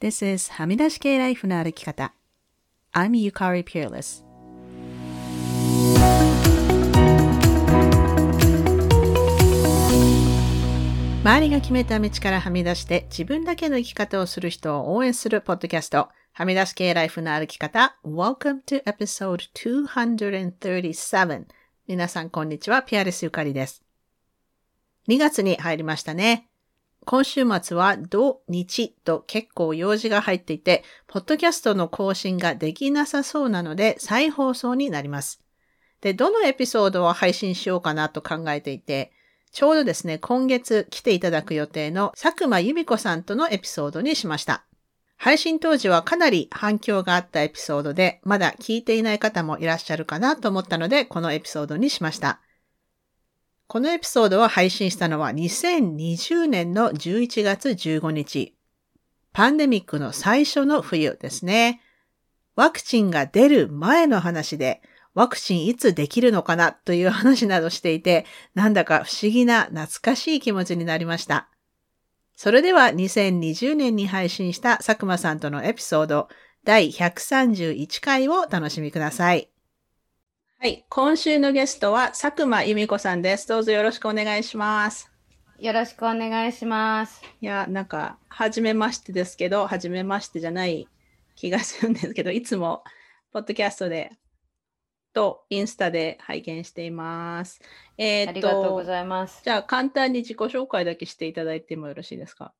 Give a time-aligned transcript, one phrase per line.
[0.00, 2.14] This is はみ出し系ライフの歩き方。
[2.92, 4.24] I'm Yukari Peerless.
[11.24, 17.98] 周りが決めた道からはみ出して自分だけの生き方をする人を応援するポッドキャスト、はみ出し系ライフの歩き方。
[18.04, 21.46] Welcome to episode 237.
[21.88, 23.82] 皆さんこんにちは、ピアレスゆかりです。
[25.08, 26.47] 2月に入りましたね。
[27.10, 35.40] 今週末は土日と結構用事が入っていて、ポッドキャストの更新ができなさそうなので再放送になります。
[36.02, 39.10] で、どのエピソードを配信しようかなと考えていて、
[39.52, 44.64] ちょうどですね、今月来ていただく予定の佐久間由美子さんとのエピソードにしました。
[45.16, 52.42] 配信当時はかなり反響があったエピソードで、まだ聞いていない方もいらっしゃるかなと思ったので、このエピソードにしました。
[53.70, 58.56] このエピソードを配信したのは2020年の11月15日。
[59.34, 61.82] パンデミックの最初の冬ですね。
[62.56, 64.80] ワクチンが出る前の話で、
[65.12, 66.72] ワクチンいつできるのかな？
[66.72, 68.24] という話などしていて、
[68.54, 71.50] なんだか不思議な懐かしい気持ちになりました。
[72.36, 76.28] それでは2020年に配信した佐久間さんとのエピソード
[76.64, 79.50] 第131回をお楽しみください。
[80.60, 80.84] はい。
[80.88, 83.46] 今週のゲストは佐久間由美子さんです。
[83.46, 85.08] どうぞよろしくお願いします。
[85.60, 87.22] よろしくお願いします。
[87.40, 90.88] いや、なんか、はじめましてですけど、はじめましてじゃない
[91.36, 92.82] 気がするんですけど、いつも、
[93.32, 94.10] ポッドキャストで
[95.12, 97.60] とインスタで拝見しています。
[97.96, 99.42] えー、ありがとうございます。
[99.44, 102.52] じゃあ簡単に自己紹介だけしていただいてもよろしいですか？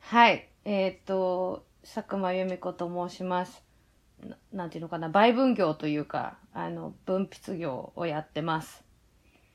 [0.00, 0.48] はい。
[0.64, 3.62] えっ、ー、と、佐久間由美子と申します。
[4.52, 8.84] なんていうのかな、売分業というか、あの、分筆業をやってます。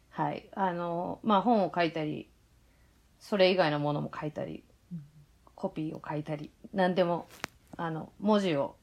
[0.10, 0.50] はい。
[0.56, 2.30] あの、まあ、本を書いたり、
[3.20, 4.64] それ以外のものも書いたり、
[5.56, 7.28] コピーを書いたり、何でも、
[7.78, 8.76] あの、文字を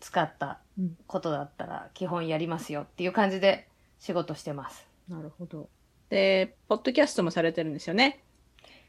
[0.00, 0.58] 使った
[1.06, 3.68] ことだったら基本やりますよっていう感じで
[4.00, 4.86] 仕事してます。
[5.08, 5.68] なるほど。
[6.08, 8.22] で、ポッドキャストもされてるんですよね？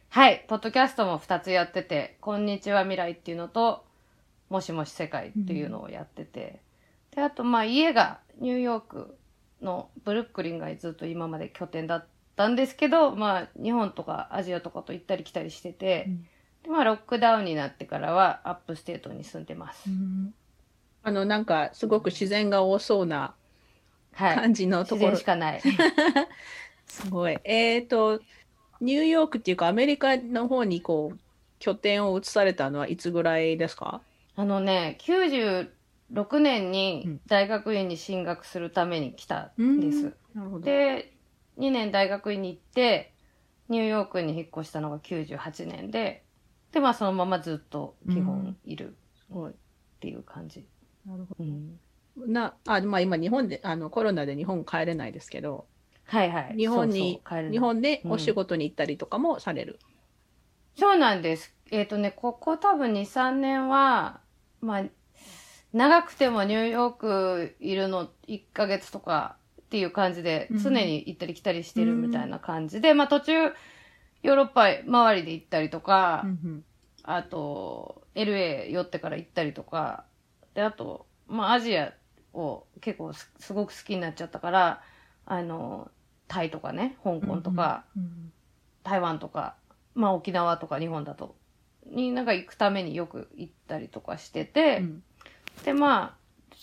[0.09, 3.85] はい、ポッドキャストも2つやってて、こんにちは未来っていうのと、
[4.49, 6.61] もしもし世界っていうのをやってて、
[7.11, 9.17] うん、で、あとまあ家がニューヨーク
[9.61, 12.05] のブルックリンがずっと今まで拠点だっ
[12.35, 16.23] たんですけど、まあ日本とかアジアとかと行ったり来たりしてて、うん、
[16.63, 19.89] でまあロックダウンになってからはアップ state に住んでます。
[19.89, 20.33] うん
[21.05, 23.35] あの、なんか、すごく自然が多そうな
[24.17, 25.07] 感じのところ。
[25.09, 25.61] はい、しかない。
[26.87, 27.37] すごい。
[27.43, 28.21] えっ、ー、と、
[28.79, 31.19] ニューヨークっていうか、アメリカの方にこう、
[31.59, 34.01] 拠点を移されたのはいつぐらいですか？
[34.35, 40.13] あのね、96年に大学院に進学するために来たんです。
[40.35, 41.13] うん、で、
[41.57, 43.13] 2年大学院に行って、
[43.69, 46.23] ニューヨークに引っ越したのが98年で、
[46.72, 48.95] で、まあそのままずっと基本いる
[49.31, 49.53] っ
[49.99, 50.66] ていう感じ。
[51.05, 51.43] なるほど。
[51.43, 55.67] うん、なあまあ、今、日本であのコロナで日本帰れないですけど、
[56.05, 56.55] はいはい。
[56.57, 59.79] 日本に日本でお仕事に行ったりとかもされる。
[60.75, 61.55] うん、そうなんです。
[61.73, 64.19] えっ、ー、とね、ここ多分2、3年は、
[64.61, 64.84] まあ、
[65.73, 76.63] 長くてもニューヨークいるの1ヶ月とかっていう感じで、常に行ったり来たりしてるみたいな感じで、うん、まあ途中、ヨーロッパ周りで行ったりとか、うん、
[77.01, 80.05] あと、LA 寄ってから行ったりとか、
[80.53, 81.91] で、あと、まあ、アジア
[82.34, 84.84] を結構すごく好きになっちゃったから、
[85.25, 85.90] あの、
[86.28, 88.34] タイとかね、香港とか、うんうん、
[88.84, 89.55] 台湾とか、
[89.95, 91.35] まあ沖縄とか日本だと、
[91.91, 95.03] になんか行くためによく行ったりとかしてて、うん、
[95.66, 96.17] で、ま
[96.51, 96.55] あ、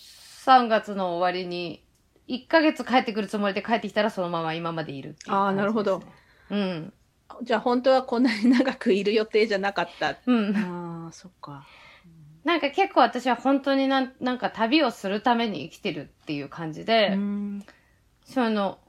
[0.45, 1.83] 3月の終わりに、
[2.27, 6.01] 1ヶ月帰ってくるつもりで帰ってきたらそのまま今までいるっていう、ね、ああ、なるほど。
[6.49, 6.93] うん。
[7.43, 10.17] じゃあ本当はこんなに長くいる予定じゃなかった。
[10.25, 10.55] うん。
[10.55, 11.65] ああ、そっか。
[12.43, 17.17] なんか結構私は本当になんなんか旅をするために生きてるっていう感じで、
[18.25, 18.79] その、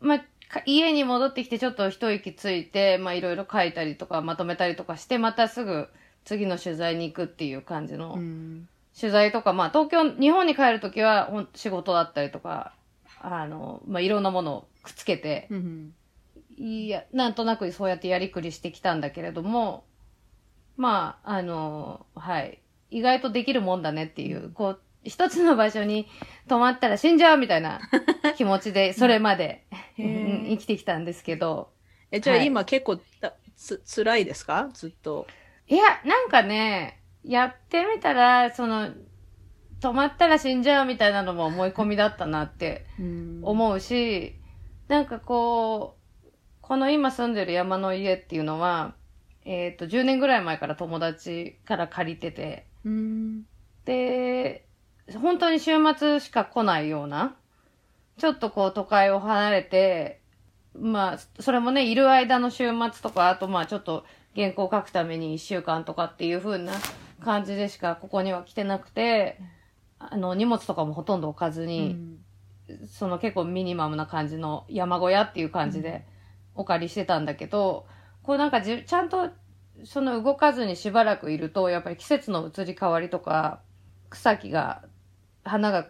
[0.00, 0.24] まあ、
[0.66, 5.88] 家に戻ってきてちょっと一息ついて、まあいろいろ書いたりとかまとめたりとかして、またすぐ
[6.24, 8.18] 次の取材に行くっていう感じの、
[8.98, 12.74] 取材とか、まあ東京、日本に帰るときは仕事だったりとか、
[13.20, 15.48] あの、まあいろんなものをくっつけて、
[16.56, 19.84] いや、なんとなくそうやってやりくりしてきたんだけれども、
[20.76, 22.60] まあ、あの、はい。
[22.90, 26.06] 意外とできるもんだねっていう、こう、一つの場所に
[26.48, 27.80] 泊まったら死んじゃうみたいな
[28.36, 29.64] 気持ちで、それまで
[29.96, 31.70] 生きてきたんですけど。
[32.10, 32.98] え、じゃあ今結構
[33.56, 34.70] つ、辛いですか？
[34.72, 35.26] ずっと。
[35.66, 38.90] いや、なんかね、やってみたら、その、
[39.80, 42.86] 止まったら死んじゃうみたいなのも思い込みだったなって
[43.42, 44.36] 思うし、
[44.88, 46.28] なんかこう、
[46.62, 48.94] この今住んでる山の家っていうのは、
[49.44, 53.42] えっ、ー、と、10年ぐらい前から友達から借りてて、うん。
[53.84, 54.67] で、
[55.16, 57.34] 本当に週末しか来ないような、
[58.18, 60.20] ちょっとこう都会を離れて、
[60.74, 64.04] まあ、それもね、いる間の週末とか、あとまあちょっと
[64.36, 66.72] 原稿を書くために一週間とかっていう風な
[67.24, 69.40] 感じでしかここには来てなくて、
[69.98, 72.18] あの、荷物とかもほとんど置かずうに、ん。
[72.86, 76.04] その結構ミニマムな感じの山小屋っていう感じで
[76.54, 77.86] お借りしてたんだけど、
[78.22, 79.30] こうなんかじちゃんと
[79.84, 83.60] その動かずにしばらくいると、やっぱり季節の移り変わりとか、
[84.10, 84.82] 草木が、
[85.48, 85.88] 花が、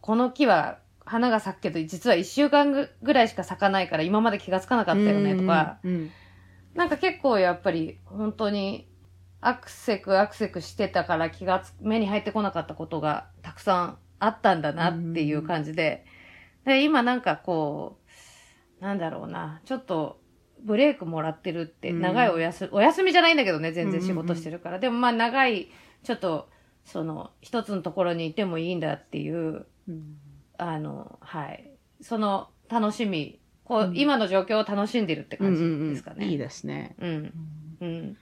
[0.00, 6.10] この木は花が咲くけど、実は一週間ぐぐらいしか咲かないから今まで気がつかなかったよねとか、うん。
[6.74, 8.88] なんか結構やっぱり本当に
[9.40, 16.06] アクセクアクセクしてたから気がつ、目に入ってこなかったことがたくさんあったんだなっていう感じで、
[16.64, 17.98] で、今なんかこ
[18.80, 20.18] う、なんだろうな、ちょっと
[20.62, 22.00] ブレイクもらってるって、うん。
[22.00, 24.78] 長いお休み、お休みじゃないんだけどね、全然仕事してるから。
[24.78, 25.70] でもまあ長い、
[26.02, 26.48] ちょっと、
[26.84, 30.16] その、一つのところにいてもいいんだっていう、うん
[30.56, 31.70] あの、はい。
[32.00, 36.26] その楽しみ、こう、うん今の状況を楽しんでるって感じですかね。
[36.26, 36.94] いいですね。
[36.98, 37.32] うん。
[37.80, 38.16] うん。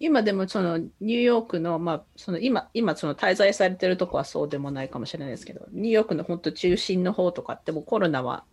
[0.00, 8.44] 今でもそのニューヨークの、まあ、その今、今その滞在されてるとこはそうでもないかもしれないですけど、ニューヨークの本当中心の方とかってもうコロナは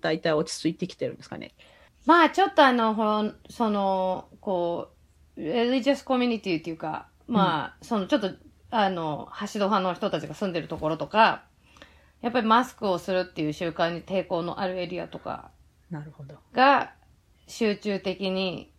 [0.00, 1.52] 大体落ち着いてきてるんですかね？
[2.06, 4.90] まあ、ちょっとあの、その、こ
[5.36, 8.30] う、レリジャスコミュニティっていうか、まあ、その、ちょっと、
[8.70, 11.44] あの、橋戸派の人たちが住んでるところとか、
[12.22, 15.50] やっぱりマスクをするっていう習慣に抵抗のあるエリアとか
[15.90, 16.36] なるほど。
[16.52, 16.92] が
[17.46, 18.72] 集中的に、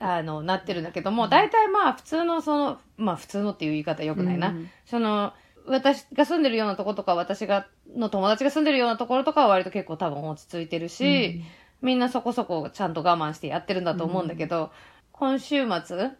[0.00, 4.48] あの、なってるんだけども、大体まあ、普通のその、まあ、普通のっていう言い方良くないな。
[4.48, 5.32] うんその、
[5.66, 11.42] 私が住んでるようなとことか、私が、の友達が住んでるようなところとかは割と結構多分落ち着いてるし、
[11.80, 14.72] みんなそこそこちゃんと我慢してやってるんだと思うんだけど、
[15.12, 16.10] 今週末、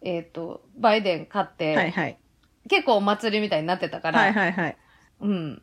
[0.00, 2.18] えっ、と、バイデン勝って、はいはい。
[2.68, 4.76] 結構お祭りみたいになってたから、はいはいはい。
[5.20, 5.62] うん。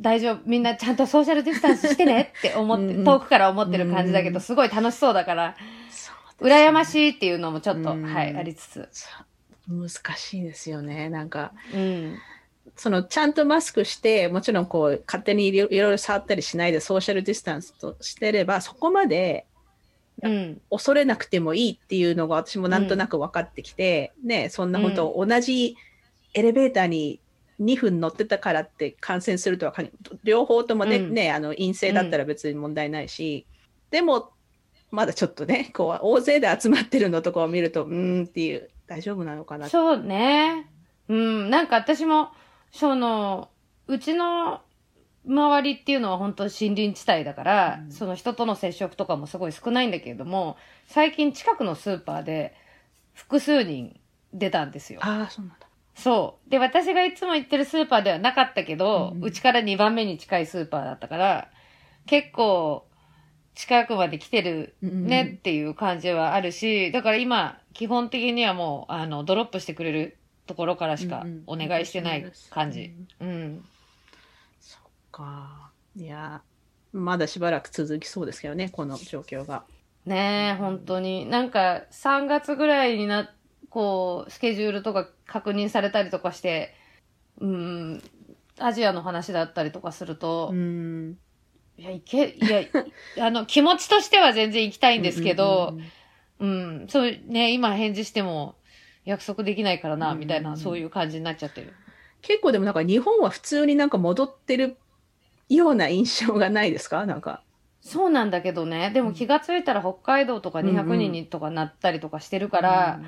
[0.00, 5.56] 大丈夫、みんなちゃんとソーシャルディスタンスしてねって思って、うんうん遠くから思ってる感じだけど、うんすごい楽しそうだから、
[5.90, 8.88] そうね羨ましいっていうのもちょっと、うんはい、ありつつ。
[9.68, 11.08] 難しいですよね。
[11.08, 12.18] なんか、うん。
[12.76, 19.46] そのちゃんとマスクして、もちろんこう勝手にいろいろ触ったりしないでソーシャルディスタンスとしてれば、そこまで
[20.22, 20.60] うん。
[20.70, 25.76] 恐れなくてもいいっていうのが私もなんとなく分かってきて、ね、そんな本当、同じ
[26.36, 27.20] エレベーターに
[27.60, 29.90] 2分乗ってたからって感染するとは限
[30.22, 33.46] 両方ともね,、うんねあの陰性だったら別に問題ないし、
[33.90, 34.30] でも
[34.90, 40.70] まだちょっとねこう大勢で集まってるのとかを見るとうーんっていう大丈夫なのかなそうね。
[41.08, 41.50] うん。
[41.50, 42.30] なんか私も、
[42.72, 43.50] その、
[43.86, 44.60] うちの
[45.26, 50.56] 周りっていうのは本当森林地帯だから、うんその人との接触とかもすごい少ないんだけれども、
[50.86, 52.54] 最近近くのスーパーで
[53.12, 53.98] 複数人
[54.32, 55.00] 出たんですよ。
[55.02, 55.65] ああそうなんだ
[55.96, 56.50] そう。
[56.50, 61.50] で、私がいつも行ってるスーパーではなかったけど、うちから2番目に近いスーパーだったから、
[62.04, 62.86] 結構
[63.54, 72.92] 近くまで来てるねっていう感じはあるし、だから今、基本的にはもう、あの、ドロップしてくれるところからしかうんお願いしてない感じ。
[73.20, 73.64] うんうん。
[74.60, 76.42] そっかいや
[76.92, 79.64] まだしばらく続きそうですけどねこの状況が
[80.06, 81.26] ねえ、本当に。
[81.26, 83.28] なんか、3月ぐらいにな、
[83.76, 86.72] こう、スケジュールとか確認されたりとかして、
[87.38, 88.02] うん、
[88.58, 91.18] アジアの話だったりとかすると、うん。
[91.76, 92.62] いや、いけ、いや、
[93.22, 95.74] あの、気持ちとしては全然行きたいんですけど
[96.38, 98.54] うん、うんうんうん、そうね、今返事しても
[99.04, 100.20] 約束できないからな、うん。
[100.20, 101.74] みたいな、そういう感じになっちゃってる。
[102.22, 104.78] 結構でもなんか日本は普通になんか戻ってる
[105.50, 107.04] ような印象がないですか？
[107.04, 107.42] なんか。
[107.82, 113.00] そうなんだけどね、でも気がついたら北海道とか200人にとかなったりとかしてるから、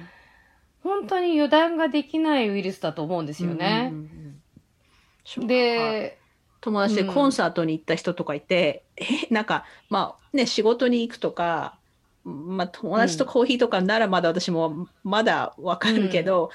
[0.83, 3.91] 本当に油断ができないウイルスだと思うんですよね。
[3.93, 6.19] うんうんうんうん、で、
[6.61, 11.77] 友達でうんコンサートに行った人とかいて、えなんかまあね仕事に行くとか、
[12.25, 16.51] まあ、友達とコーヒーとかならまだ私もまだわかるけど、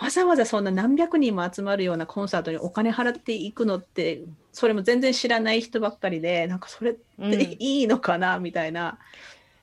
[0.00, 8.98] わざわざそんな何百人も集まるようなコンサートにお金払っていくのってそれも全然知らない人ばっかりでなんかそれっうんていいのかな、みたいな。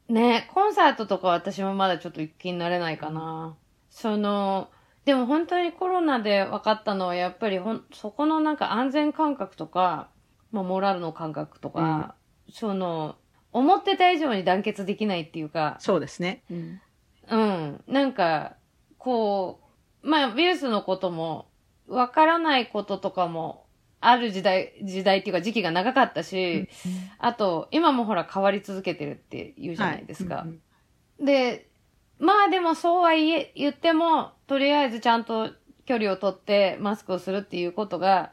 [0.07, 3.55] ね、コンサートとか私もまだちょっと一気になれないかな。
[3.91, 4.69] その、
[5.05, 10.09] でも本当にコロナで分かったのはやっぱりほん、そこのなんか安全感覚とか、
[10.51, 12.15] まあモラルの感覚とか、
[12.49, 13.15] その、
[13.51, 16.43] 思ってた以上に団結できないっていうか、そうですね。
[16.49, 16.81] うん。
[17.29, 18.55] うん、なんか、
[18.97, 19.61] こ
[20.03, 21.49] う、まあウイルスのことも、
[21.87, 23.65] 分からないこととかも、
[23.99, 26.69] ある時代、時代っていうか時期が長かったし、
[27.19, 30.35] あと、今もほら変わり続けてるって言うじゃないですか。
[30.35, 30.47] はい。
[31.19, 31.25] うん。
[31.25, 31.70] で、
[32.21, 35.49] まあでもそうは言え、言っても、とりあえずちゃんと
[35.85, 38.31] 距離をとってマスクをするっていうことが、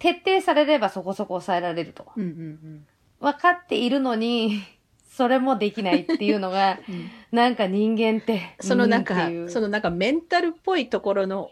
[0.00, 2.06] 徹底されればそこそこ抑えられると。
[2.16, 2.86] うんうん
[3.20, 4.62] 分かっているのに、
[5.10, 7.10] それもできないっていうのが、 うん。
[7.32, 8.54] なんか人間って。
[8.60, 11.50] そのなんかそのなんかメンタルっぽいところの、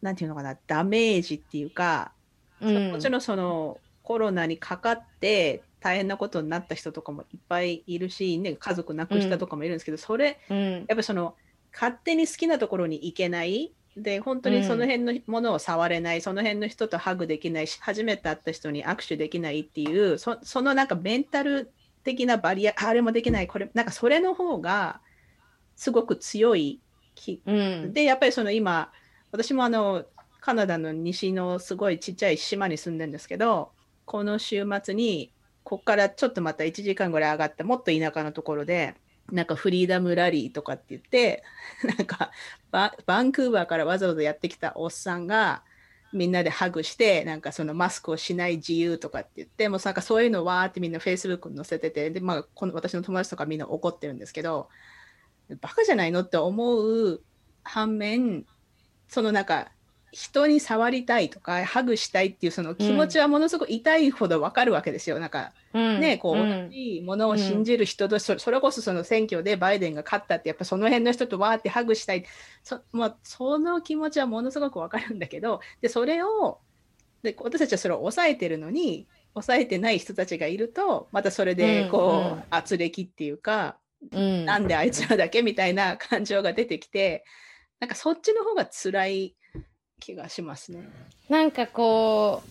[0.00, 2.12] なんていうのかな、ダメージっていうか、
[2.60, 11.36] うんもちろんそのコロナにかかって大変なことになった人とかもいっぱいいるし、ね、家族亡くしたとかもいるんですけど、それ、うんやっぱりその
[11.72, 13.72] 勝手に好きなところに行けない。
[13.96, 21.70] で、本当にその辺のものを触れない、その辺の人とハグできないし、初めて会った人に握手できないっていう、そそのなんかメンタル
[22.02, 25.00] 的なバリア、あれもできない、これ、なんかそれの方が
[25.76, 26.80] すごく強い
[27.14, 27.92] 気うん。
[27.92, 28.90] で、やっぱりその今、
[29.30, 30.04] 私もあの、
[30.40, 33.70] カナダの西のすごいちっちゃい島に住んでるんですけど、
[34.04, 35.32] この週末に、
[35.66, 38.94] ここからちょっとまた1時間ぐらい上がった、もっと田舎のところで、
[39.32, 41.42] なんかフリーダムラリーとかって言って、
[41.98, 42.30] なんか
[42.70, 45.64] バンクーバーからわざわざやってきたおっさんが、
[46.12, 54.68] みんなでハグして、なんかそのマスクをしない自由とかって言って、もうなんかそういうのわーってみんな Facebook に載せてて、で、まあ、この私の友達とかみんな怒ってるんですけど、
[55.60, 57.20] バカじゃないのって思う
[57.64, 58.46] 反面、
[59.08, 59.72] そのなんか
[60.16, 65.18] 人に触りたいとかハグしたいっていうその気持ちはものすごく痛いほどわかるわけですよ。
[65.20, 66.00] なんかうん。
[66.00, 66.70] ね、こううん。
[66.70, 72.24] 同じものを信じる人と、そそれこそその選挙でバイデンが勝ったってやっぱその辺の人とわーってハグしたい。
[72.62, 76.60] そ,、まあ、その気持ちはものすごくわかるんだけどでそれを
[77.22, 82.44] で私たちはそれを抑えてるのに抑えてない人たちがいるとまたそれでこう、うんうん。
[82.48, 83.76] 圧力っていうか
[84.12, 84.46] うん。
[84.46, 87.24] なんであいつらだけみたいな感情が出てきて、
[87.80, 89.36] なんかそっちの方が辛い
[90.00, 90.88] 気がしますね。
[91.28, 92.42] なんかこ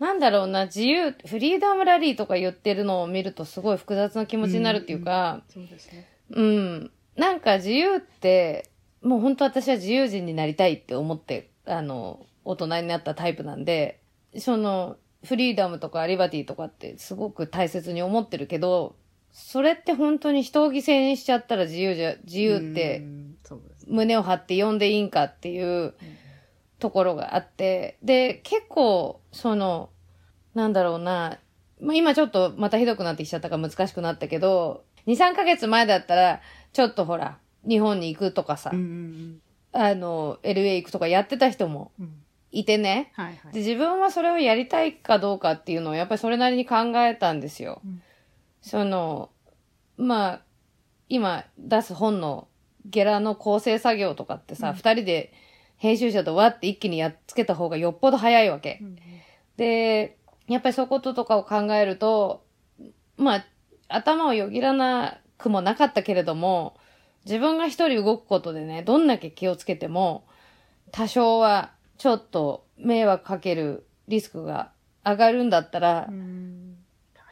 [0.00, 6.08] う、なんだろうな、自由、フリーダムラリーとか言ってるのを見るとすごい複雑な気持ちになるっていうか、そうですね。
[6.30, 6.90] うん。
[7.16, 8.70] なんか自由って、
[9.02, 14.00] もう本当私は自由人になりたいって思って、あの、大人になったタイプなんで、
[14.38, 18.96] その、フリーダムとかリバティとかってすごく大切に思ってるけど、
[19.32, 23.02] それって本当に人を犠牲にしちゃったら自由じゃ、自由って。
[23.86, 25.94] 胸を張って呼んでいいんかっていう
[26.78, 29.90] ところがあって、で、結構、その、
[30.54, 31.38] なんだろうな、
[31.80, 36.40] まあ、今ちょっとまたひどくなってきちゃったから難しくなったけど、2、3ヶ月前だったら、
[36.72, 39.40] ちょっとほら、日本に行くとかさ、うんうん
[39.72, 43.10] あの、LA 行くとかやってた人もうんうんいてね。
[43.14, 43.58] はいはいで、。
[43.58, 47.82] 自分はそれをやりたいかどうかっていうのをやっぱりそれなりに考えたんですよ。
[47.84, 48.02] うん
[48.62, 49.30] その、
[49.96, 50.40] まあ、
[51.08, 52.48] 今出す本の
[52.84, 55.32] ゲラの構成作業とかってさ、うん二、人で
[55.76, 58.78] 編集者とわって一気にやっつけた方がよっぽど早いわけ。
[58.80, 58.96] うん
[59.56, 60.18] で、
[60.48, 62.44] やっぱりそういうこととかを考えると、
[63.16, 63.46] まあ、
[63.88, 66.76] 頭をよぎらなくもなかったけれども、
[67.24, 70.26] 自分が一人動くことでね、どんだけ気をつけても、
[70.92, 74.70] 多少はちょっと迷惑かけるリスクが
[75.04, 76.76] 上がるんだったら、うん。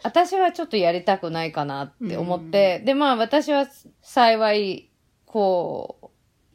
[0.03, 3.67] 私はちょっとやりたくないかなって思って、で、まあ私は
[4.03, 4.91] 幸い、
[5.27, 6.04] こう、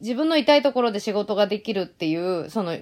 [0.00, 2.76] 自分の痛いところで仕事ができるっていう、その、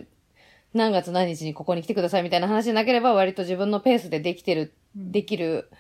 [0.74, 5.70] 何月何日にここに来てくださいみたいな話なければ割と自分のペースでできてる、できる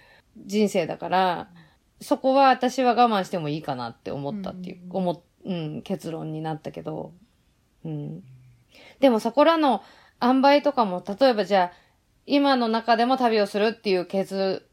[0.46, 1.48] 人生だから、
[2.00, 4.96] そこは私は我慢してもいいかなって思ったっていう、うん。
[4.96, 7.12] 思っ、うん、結論になったけど、
[7.84, 8.22] うん。
[9.00, 9.82] でもそこらの
[10.22, 11.88] 塩梅とかも、例えばじゃあ、
[12.26, 14.67] 今の中でも旅をするっていう決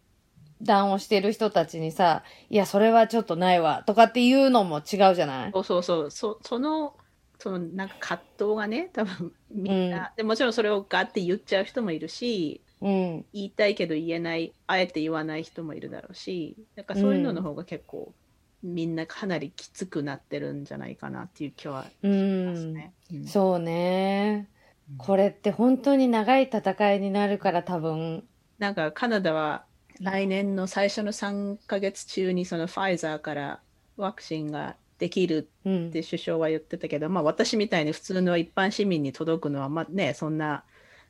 [0.61, 5.53] 断をしてる人たちにさ、いや、それはちょっとないわ、とかっていうのも違うじゃない？
[5.53, 6.11] そうそうそう。
[6.11, 6.97] そその、
[7.39, 13.25] そのなんか葛藤がね、多分みんな、でもちろんそれをガッて言っちゃう人もいるし、うん。
[13.33, 18.15] 言いたいけど言えない、あえて言わない人もいるだろうし、なんかそういうのの方が結構、
[18.63, 22.11] みんなかなりきつくなってるんじゃないかなっていう気はうし
[22.45, 22.73] ますん。
[22.73, 22.93] ね。
[23.11, 24.49] うんそうね。
[24.97, 28.27] これって本当に長い戦いになるから多分。
[28.57, 29.65] なんかカナダは
[30.01, 33.59] 来年の最初の3ヶ月中にそのファイザーから
[33.97, 35.91] ワクチンができるうんっ。
[35.91, 40.63] て首相は言ってたけど、まあ私みたいに普通の一般市民に届くのはまあね、そんな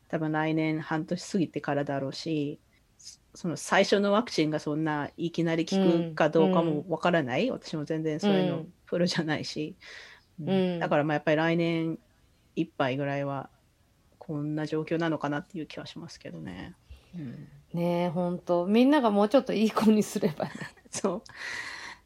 [0.10, 2.60] 多分来年半年過ぎてからだろうし、
[3.34, 9.76] その最初のワクチンがそんないきなり効くかどうかもわからない、私も全然そういうのうんプロじゃないし、
[10.40, 11.98] うんうんだからまあやっぱり来年
[12.56, 13.50] いっぱいぐらいは
[14.20, 16.76] こんな状況なのかなっていう気はしますけどね。
[17.16, 20.52] うんねえ、本当みんながもうちょっといい子にすればね。
[20.90, 21.24] そう。
[21.24, 21.24] そ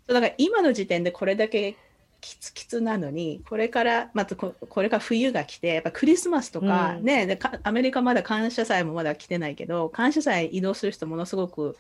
[0.10, 1.78] うだから今の時点でこれだけ
[2.22, 11.78] きつきつなのに、これから、またここれから冬が来て、やっぱクリスマスとか、うんねでかアメリカまだ感謝祭もまだ来てないけど、感謝祭移動する人ものすごく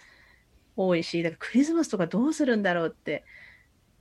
[0.78, 3.24] 多いし、だからクリスマスとかどうするんだろうって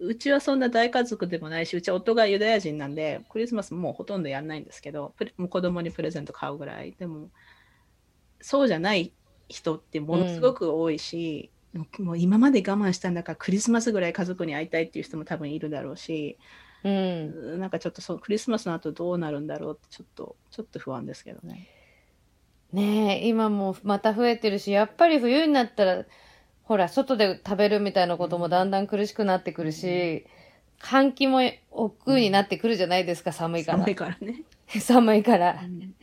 [0.01, 6.93] うちはそんな大家族でもないし、うちは夫がユダヤ人なんで、クリスマスもうほとんどやんないんですけど、もう子供にプレゼント買うぐらい。
[6.93, 7.31] でも、
[8.41, 9.13] そうじゃない
[9.49, 11.51] 人ってものすごく多いし、
[11.99, 16.39] もう今まで我慢したんだからクリスマスぐらい家族に会いたいっていう人も多分いるだろうし、
[16.85, 17.61] うん。
[17.61, 21.69] なんかちょっとそのクリスマスの後どうなるんだろうってちょっと、ちょっと不安ですけどね。
[22.73, 26.05] ねえ、今もまた増えてるし、やっぱり冬になったら、
[26.63, 30.27] ほら、外で食べるみたいなこともだんだん苦しくなってくるし、
[30.81, 31.41] 換気も
[31.71, 33.91] 億劫になってくるじゃないですか、寒いから寒。
[33.91, 34.43] いからね。
[34.81, 35.67] 寒いからう。
[35.67, 35.95] ん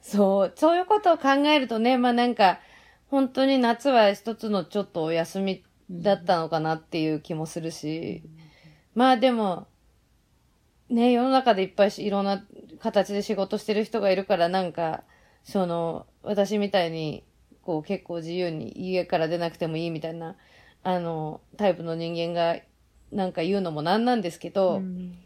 [0.00, 2.60] そう、そういうことを考えるとね、まあなんか、
[3.12, 8.22] 本当に夏は一つのちょっとお休みだったのかなっていう気もするし、
[8.94, 9.66] まあでも、
[10.88, 12.42] ね、世の中でいっぱいしいろんな
[12.80, 15.02] 形で仕事してる人がいるから、なんか、
[15.44, 17.22] その、私みたいに、
[17.60, 20.36] こう結構自由に家から出なくてもいいみたいな、
[20.82, 22.62] あの、タイプの人間が、
[23.12, 25.18] なんか言うのもなんなんですけど、うん。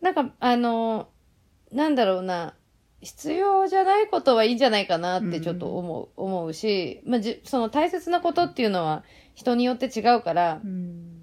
[0.00, 1.08] なんか、あの、
[1.70, 2.54] なんだろうな、
[3.00, 11.20] 必要じゃないことはいいんじゃないかなってちょっと思う、思うし、まあ、じ、その大切なことっていうのは人によって違うから、うん。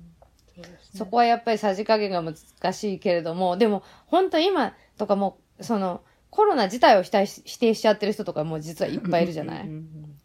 [0.55, 0.77] そね。
[0.95, 9.67] そこはやっぱりさじ加減が難しいけれども、でも本当今とかもう、その、コロナ自体を否定し否定しちゃってる人とかも実はいっぱいいるじゃない？
[9.67, 10.15] うんうん。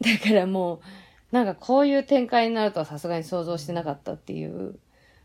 [0.00, 0.80] だからもう、
[1.30, 4.78] なんかこういう展開になるとはさすがに想像してなかったっていう、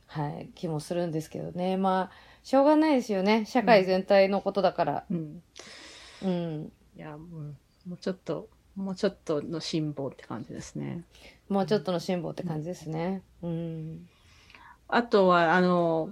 [0.06, 1.78] はい、気もするんですけどね。
[1.78, 3.46] まあ、しょうがないですよね。
[3.46, 5.04] 社会全体のことだから。
[5.10, 5.42] うん
[6.24, 6.72] うん。
[6.96, 11.04] いや、うんもうちょっと、もうちょっとの辛抱って感じですね。
[11.50, 13.22] もうちょっとの辛抱って感じですね。
[13.42, 14.08] うん。
[14.88, 16.12] あとは、あの、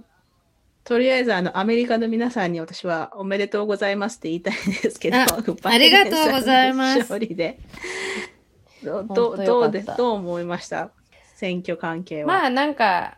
[0.82, 7.58] とりあえず、あの、アメリカの皆さんに私はおめでとうございますって言いたいんですけど、ありがとうございます勝利で。
[8.82, 10.90] どどどうでどう思いました？
[11.36, 12.26] 選挙関係は。
[12.26, 13.16] まあなんか、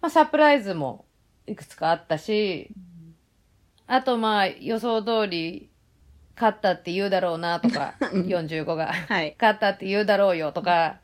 [0.00, 1.04] まあサプライズも
[1.48, 2.70] いくつかあったし、
[3.86, 5.70] あとまあ予想通り
[6.38, 8.92] 勝ったって言うだろうなとか、うん45が。
[8.92, 9.36] はい。
[9.40, 11.00] 勝ったって言うだろうよとか、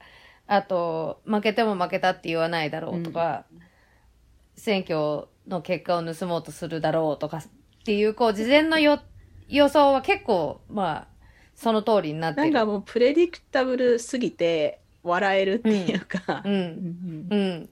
[0.47, 3.45] あと、負けても負けたって言わないだろうとか、
[4.57, 7.43] 選挙の結果を盗もうとするだろうとかっ
[7.85, 9.01] ていう、こう、事前のよ
[9.49, 11.09] 予想は結構、まあ、
[11.55, 12.51] その通りになってる。
[12.51, 16.43] なんかもうプレディクタブルすぎて笑えるっていうか。
[16.45, 16.49] う。
[16.49, 17.71] うんんうん。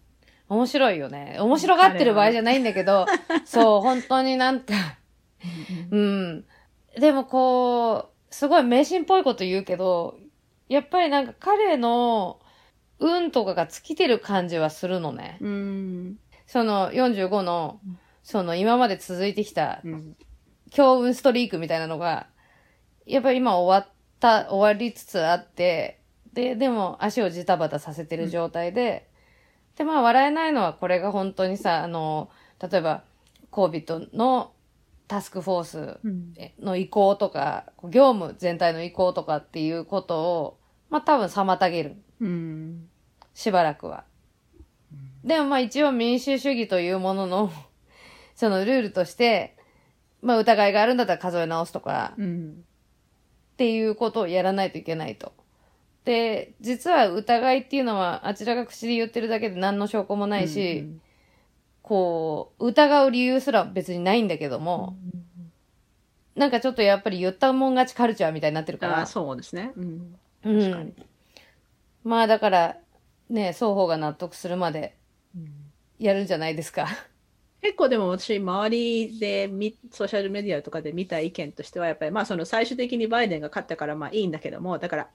[0.52, 1.38] 面白いよね。
[1.40, 3.06] 面白がってる場合じゃないんだけど、
[3.46, 4.74] そう、本当になんか、
[5.90, 6.44] うん。
[6.98, 10.18] でもこう、すごい迷信っぽいこと言うけど、
[10.68, 12.38] やっぱりなんか彼の
[12.98, 15.38] 運とかが尽きてる感じはするのね。
[15.40, 16.18] うん。
[16.46, 17.80] その45の、
[18.22, 20.16] その今まで続いてきたうん。
[20.70, 22.26] 強運ストリークみたいなのが、
[23.06, 26.00] やっぱり今終わった、終わりつつあって、
[26.32, 29.08] で、でも足をジタバタさせてる状態で、
[29.82, 33.02] で、まあ笑えないのはこれが本当にさ、あの、例えば、
[33.50, 34.52] コービットの
[35.08, 36.34] タスクフォースうん。
[36.60, 41.96] の移行とか、業務全体の移行とかっていうことを、まあ多分妨げる。
[42.20, 42.88] うん。
[43.34, 44.04] しばらくは。
[45.24, 47.50] でもまあ一応民主主義というものの、
[48.36, 49.56] そのルールとして、
[50.20, 52.64] まあ疑いがあるんだったら数え直すとか、うん。
[53.54, 55.32] っていうことをやらないといけないと。
[56.04, 60.88] で、実は疑いっていうのは、あちらが口で言ってるだけで何の証拠もないし、
[61.82, 64.96] こう、疑う理由すら別にないんだけども、
[66.34, 68.98] なんかちょっとやっぱり言ったもん勝ちカルチャーみたいになってるから。
[68.98, 69.72] ああ、そうですね。
[69.76, 70.16] うん。
[70.44, 70.94] う確かにん。
[72.04, 72.76] まあだから、
[73.28, 74.96] ね、双方が納得するまで
[75.98, 76.88] やるんじゃないですか。
[77.60, 85.08] 結構でも私、周りでみソーシャルメディアとかで見た意見としては、やっぱりまあその最終的にバイデンが勝ったからまあいいんだけども、だから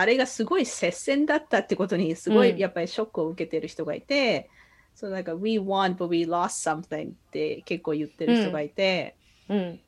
[0.00, 2.56] あれがすごい接戦だったってことにすごうん。
[2.56, 4.50] いやっぱりショックを受けてる人がいて、
[4.94, 9.16] そうなんか We won but we lost something って結構言ってる人がいて、
[9.48, 9.80] うん。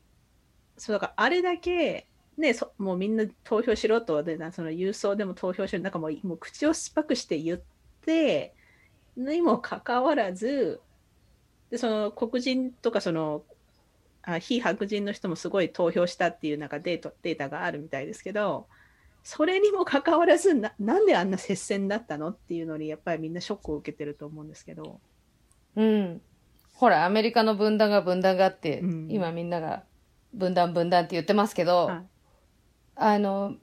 [0.77, 7.61] そうだからあれだけ、ね、そもうみんな投票しろとでなその郵送でも投票しろなんかもうもう口を酸っぱくして言っ
[8.05, 8.55] て
[9.15, 10.81] にもかかわらず
[11.69, 13.43] でその黒人とかその
[14.23, 18.67] あ非白人の人もすごい投票したっていうなんかデートデータがあるみたいですけど
[19.23, 24.99] それにもかかわらずななんであんな接戦だったのっていうのにやっぱりみんなショックを受けてると思うんですけど。
[25.75, 26.21] うん。
[26.73, 29.83] ほら、アメリカの分断が分断があって、うん今みんなが
[30.33, 32.03] 分断分断って言ってますけど、はい
[32.95, 33.55] あの、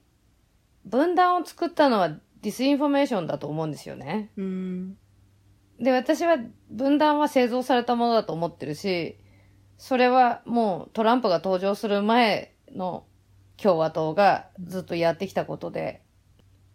[0.85, 4.31] 分断を作ったのは disinformation だと思うんですよね。
[4.37, 4.97] うん
[5.79, 6.37] で、私は
[6.69, 9.17] 分断は製造されたものだと思ってるし、
[9.77, 13.05] それはもうトランプが登場する前の
[13.57, 16.01] 共和党がずっとやってきたことで、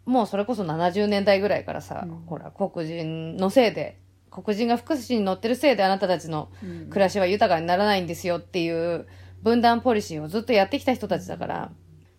[0.05, 3.99] もうそれこそ70年代ぐらいからさ、うんほら、黒人のせいで
[4.43, 6.49] 黒人が福祉に乗ってるせいであなたたちの
[6.89, 9.07] 暮らしは豊かにならないんですよっていう
[9.41, 11.71] 分断ポリシーをずっとやってきた人たちだから、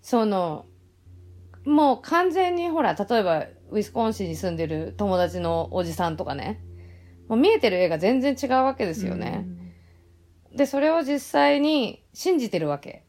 [0.03, 0.67] その、
[1.65, 6.61] もう完全にほら、例えばウィスコンシンに住んでる友達のおじさんとかね、
[7.29, 9.47] もう見えてる絵が全然違うわけですよね。
[10.55, 13.05] で、それを実際に信じてるわけ。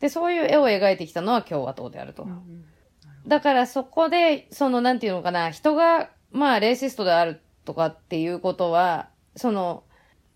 [0.00, 2.26] で、そういう絵を描いてきたのは共和党であると。
[3.26, 9.84] だからそこで、その、なんていうのかな、人が、まあ、レーシストであるとかっていうことは、その、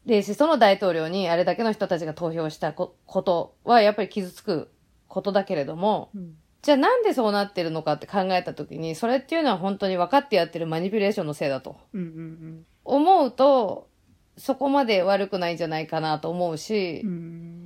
[0.07, 4.71] レーシストの大統領にあれだけの人たちが投票したことは、やっぱり傷つく
[5.09, 11.77] ことだけれども、うん、じゃあなんでそうなってるのかって考えたときに、それっていうのは本当に分かってやってるマニピュレーションのせいだと。
[11.95, 13.89] うんうんうん、思うと、
[14.37, 17.64] そこまで悪くないんじゃないかなと思うし、うん、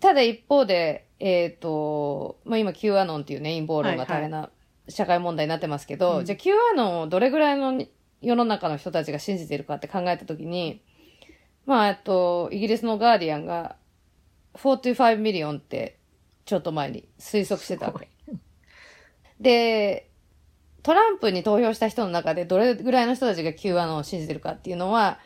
[0.00, 4.50] ただ一方で、えっ、ー、と、まあ、今 QAnon っていうね、陰謀論が大変な
[4.88, 7.84] 社会問題になってますけど、はいはい、じゃあ Q アノンをどれぐらいの
[8.22, 10.82] 世の中の人たちが信じてるかって考えたときに、
[11.66, 13.76] まあ、えっと、イギリスのガーディアンが、
[14.54, 15.98] 45 million って
[16.44, 18.08] ちょっと前に推測してたわけ。
[19.38, 20.10] で、
[20.82, 25.18] トランプに投票した人の中でどれぐらいの人たちが Q アノンを信じてるかっていうのは、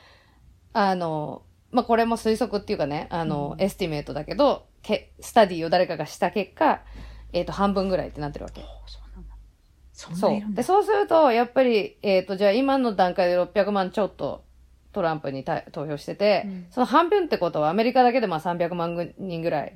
[0.73, 1.43] あの、
[1.75, 6.83] まあ、これも推測っていうかね、あの、うん、 estimate だけど、け study を誰かがした結果、
[7.33, 8.63] えっ、ー、と、半分ぐらいってなってるわけ。
[9.93, 10.55] そう。
[10.55, 14.45] で、そうすると、やっぱり、えっ、ー、と、じゃあ今の段階で600万ちょっと
[14.93, 19.75] トランプに投票してて、うん、その半分ってことはアメリカだけでまあ300万人ぐらい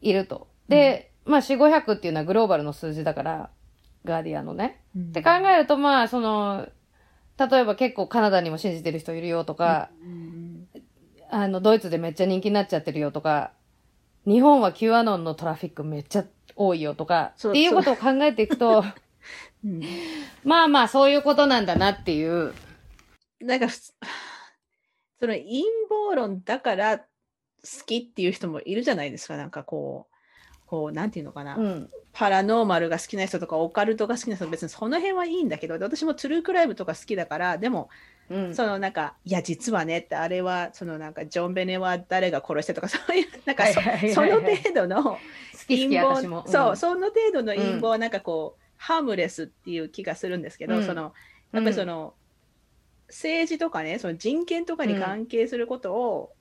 [0.00, 0.48] いると。
[0.68, 3.50] で、まあ4、500っていうのはグローバルの数字だから、
[4.06, 4.80] ガーディアンのね。
[4.96, 6.66] うん、って考えるとまあ、その、
[7.48, 9.88] 例えば結構カナダにも信じてる人いるよとか、
[11.30, 13.52] あの、ドイツでめっちゃ人気になっちゃってるよとか、
[14.26, 16.24] 日本は Q アノンのトラフィックめっちゃ
[16.54, 18.84] 多いよとか、っていうことを考えていくと、
[19.64, 19.66] う。
[19.66, 19.82] ん、
[20.44, 22.52] まあまあそういうことなんだなっていう。
[23.40, 23.92] なんか、そ
[25.22, 27.04] の陰謀論だから好
[27.86, 29.36] きっていう人もいるじゃないですか。
[29.38, 37.88] なんかこう、こう、なんていうのかな、うん、パラノーマルが好きな人とか、オカルトが好きな人、別にその辺はいいんだけど、私もトゥルークライブとか好きだから、でも、
[38.30, 43.80] うん、そのなんか、いや、実はねって、あれは、そのなんか、ジョン・ベネは誰が殺してとか、そういう、 なんかそ、
[44.14, 45.18] その程度の
[45.68, 51.12] 陰謀、うん、そう、その程度の陰謀は、なんかこう、ハームレスっていう気がするんですけど、その、
[51.52, 52.14] やっぱりその、
[53.08, 56.32] 政治とかね、その人権とかに関係することを、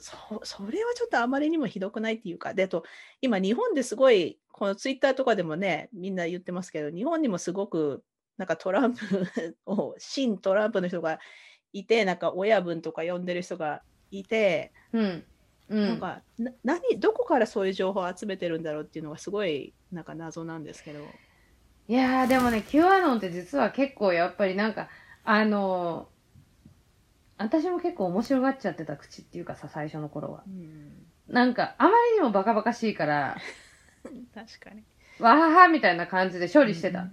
[0.00, 2.84] そそれはちょっとあまりにもひどくないっていうか、でと
[3.20, 8.02] 今、日本ですごい、このツイッターとかでもね、みんな言ってますけど、日本にもすごく
[8.36, 11.20] なんかトランプ を、新トランプの人が
[11.72, 15.24] いて、なんか親分とか呼んでる人がいて、うん。
[15.70, 21.00] うん、なんかな何どこからそういう情報を集めてるんだろうっていうのがすごいなんか謎なんですけど。
[21.88, 24.88] いやでもね、Q アノンって実は結構やっぱりなんか、
[25.24, 26.08] あの
[27.38, 30.42] 私も結構面白がっちゃってた口っていうかさ、最初の頃は。
[30.46, 33.36] うん、なんか、あまりにもバカバカしいから、
[34.34, 34.82] 確かに。
[35.20, 37.08] わははみたいな感じで処理してた。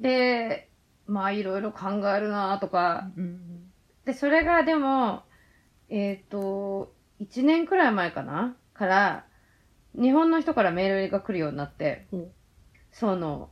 [0.00, 0.68] で、
[1.06, 3.72] まあいろいろ考えるなとか、うんうん、
[4.04, 5.22] で、それがでも、
[5.88, 8.56] えっ、ー、と、1年くらい前かな？
[8.74, 9.24] から、
[9.94, 12.30] 日本の人からメールが来るようになって、うん、
[12.92, 13.50] その、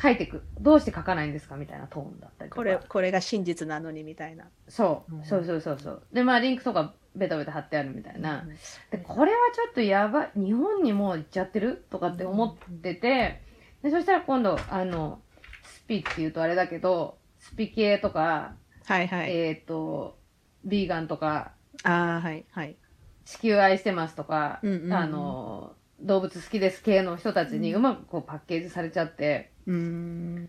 [0.00, 2.60] 書いてくどうして書かないんですかみたいなトーンだったりとか。
[2.60, 4.46] これこれが真実なのにみたいな。
[4.68, 6.02] そう、うん、そうそうそうそう。
[6.12, 8.48] でまあリンクとかベタベタ貼ってあるみたいな、うん、
[8.90, 10.30] でこれはちょっとやばい。
[10.36, 13.42] 日本にもう行っちゃってるとかって思ってて、
[13.82, 15.20] でそしたら今度あの
[15.64, 18.54] スピっていうとあれだけどスピ系とか
[18.84, 19.30] はいはい。
[19.30, 20.18] えっ、ー、と
[20.64, 22.76] ビーガンとかああはいはい。
[23.24, 30.48] 地球愛してますとか、うんうんうん、あの動物好きです系の人たちにうまくこうパッケージされちゃって、うん、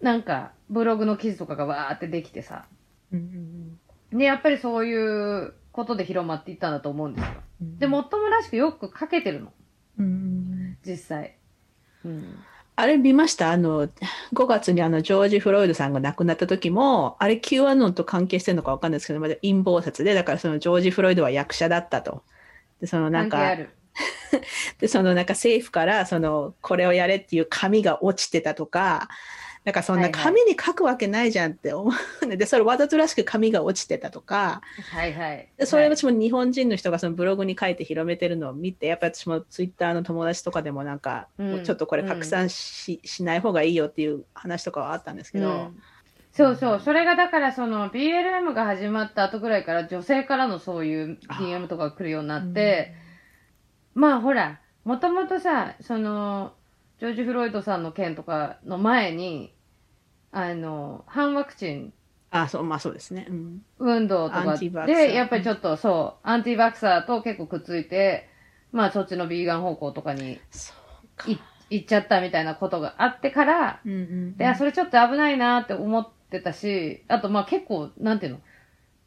[0.00, 2.66] なんかブログの記事とかがわーってできてさ、
[3.12, 3.78] うん
[4.12, 7.30] で、やっぱりそういうことで広まっていったんだと思うんですよ。
[7.60, 9.52] うん、で、もっともらしくよく書けてるの。
[9.98, 11.36] うん、実際。
[12.04, 12.36] うん、
[12.76, 13.50] あれ見ました？
[13.50, 13.86] あの、
[14.32, 22.22] 5月にあの、ジョージ・フロイドさんが亡くなった時も、あれ Q アノンと関係してるのかわかんないですけど、まだ陰謀説で、だからそのジョージ・フロイドは役者だったと。
[22.80, 23.56] で、そのなんか、
[24.78, 29.08] で、そのなんか政府からそのこれをやれっていう紙が落ちてたとか、
[29.64, 35.48] なんかそんな紙に書くわけないじゃんって思う、はいはい、で、それわざとらしく紙が落ちてたとか、はいはい。
[35.58, 45.82] でそれ私も日本人の人がそのブログに書いて広めてるのを見て、やっぱり私もツイッターの友達とかでもなんか、うん、ちょっとこれ拡散しうん、しない方がいいよっていう話とかはあったんですけど、うん。
[46.32, 46.80] そうそう。
[46.80, 52.94] それがだからその BLM が始まった後ぐらいから女性からのそういう DM とか来るようになって、
[53.94, 56.54] まあほら、もともとさ、その、
[56.98, 59.54] ジョージ・フロイドさんの件とかの前に、
[60.32, 61.92] あの、反ワクチン
[62.30, 63.26] あ、そう、まあそうですね。
[63.28, 63.62] うん。
[63.78, 68.28] 運動とかで、やっぱりちょっとそう、アンティバクサーと結構くっついて、
[68.72, 70.40] まあそっちのビーガン方向とかに
[71.70, 74.36] 行っちゃったみたいなことがあってから、うんうん。
[74.36, 78.40] で、あ、それちょっと危ないなって思ってたし、あとまあ結構、なんていうの、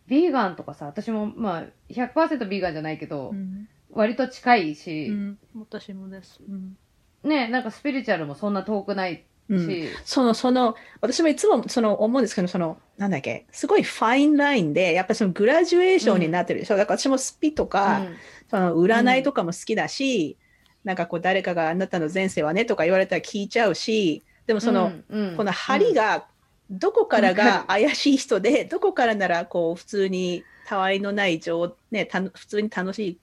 [0.07, 3.67] ビーガンとかさ、私もまあ100%ビーガンじゃないけど、うん。
[3.91, 5.39] 割と近いし、うん。
[5.55, 6.39] 私もです。
[6.47, 6.77] うん。
[7.23, 16.77] ね、なんかスピリチュアルもそんな遠くないし、うんその、その、私もいつもその思うんですけど、その、なんだっけ、すごいファインラインで、やっぱりそのグラジュエーションになってるでしょ。
[16.77, 18.15] だから私もスピとか、うん
[18.51, 20.37] その占いとかも好きだし、
[20.83, 24.91] なんかこう誰かがあなたの前世はねとか言われたら聞いちゃうし、でもその、
[25.37, 26.25] この針が
[26.69, 33.17] どこからが怪しい人で、どこからならこう普通にたわいのない情、ね、た普通に楽しい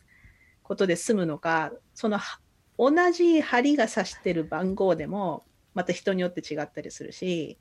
[0.68, 2.40] ことで済むのか、そのは
[2.78, 7.58] 同じ針が指してる番号でもまた人によって違ったりするし、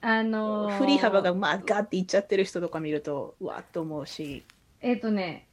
[0.00, 4.42] あのー振り幅がまあガーっていっちゃってる人とか見るとうわっと思うし、
[4.80, 5.46] えっ、とね、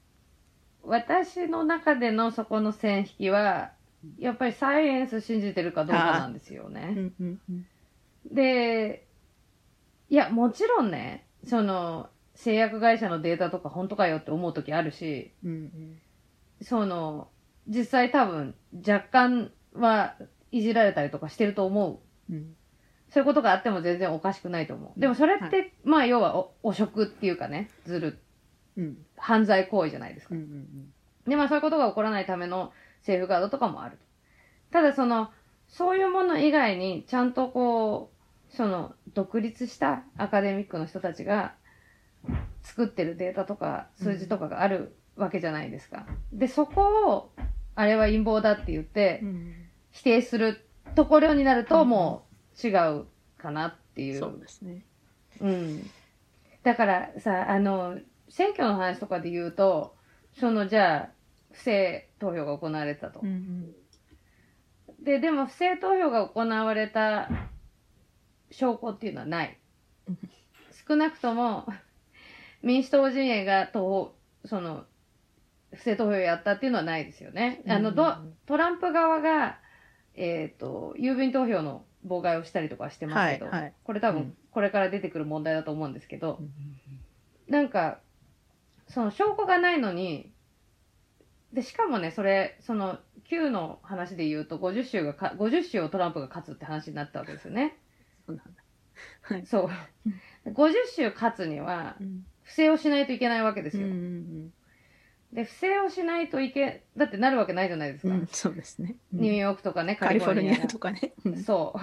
[0.82, 3.72] 私の中でのそこの線引きは、
[4.18, 6.86] やっぱりサイエンス信じてるかどうかなんですようね。
[6.88, 7.66] んうんうん。
[8.32, 9.06] で、
[10.10, 16.00] いや、もちろんね、その、製薬会社のデータとか本当かよって思う時あるし、うん
[16.64, 17.30] その、
[17.68, 20.16] 実際多分若干は
[20.52, 22.34] いじられたりとかしてると思う。
[22.34, 22.56] うん
[23.10, 25.00] そういうことがあっても全然おかしくないと思う。
[25.00, 28.20] でもそれって、はまあ要はお汚職っていうかね、ずる、
[28.76, 30.94] うん犯罪行為じゃないですかうんうん
[31.28, 32.74] で、まあそういうことが起こらないための
[33.04, 34.00] セーフガードとかもある。
[34.72, 35.30] ただその、
[35.68, 38.12] そういうもの以外に、ちゃんとこ
[38.52, 41.54] う、その、独立したアカデミックの人たちが
[42.64, 46.06] 作ってるデータとか数字とかがあるわけじゃないですか。
[46.32, 47.32] で、そこを、
[47.76, 49.56] あれは陰謀だって言ってう、ん
[49.92, 52.26] 否定するところになると、うんも
[52.64, 53.06] う違う
[53.38, 54.20] かなっていう。
[54.20, 54.84] そうですね。
[55.40, 55.90] うん。
[56.64, 58.00] だからさ、あの、
[58.30, 59.96] 選挙の話とかで言うと、
[60.40, 61.10] そのじゃあ、
[61.52, 63.20] 不正投票が行われたと。
[63.22, 63.74] うん
[65.00, 67.30] で、でも不正投票が行われた
[68.52, 69.58] 証拠っていうのはない
[70.08, 70.18] うん。
[70.88, 71.68] 少なくとも、
[72.62, 74.86] 民主党陣営が投その、
[75.76, 77.64] 不正投票をやったっていうのはないですよね。
[77.68, 79.60] あの、どうんトランプ側が、
[80.16, 83.74] えっ、と、郵便投票の妨害をしたりとかしてますけど、はいはい。
[83.84, 86.54] これ多分うん、これから出てくる問題だと思うんですけど、うん
[87.50, 88.00] なんか、
[88.88, 90.32] その証拠がないのに、
[91.52, 97.78] で、しかもね、それ、その、Q の話で言うと、50州がか、50州をトランプが勝つって話になったわけですよね。
[98.26, 98.52] そうなんだ。
[99.22, 99.46] はい。
[99.46, 99.70] そ
[100.48, 100.50] う。
[100.50, 102.26] 50州勝つには、うん。
[102.44, 103.88] 不正をしないといけないわけですよ。
[103.88, 104.54] うんうん
[105.34, 108.14] で、不正をしないといけ、だってなるわけないじゃないですか。
[108.14, 108.96] うん、そうですね。
[109.12, 111.14] ニューヨークとかね、カリフォルニアがとかね。
[111.26, 111.80] うんそう。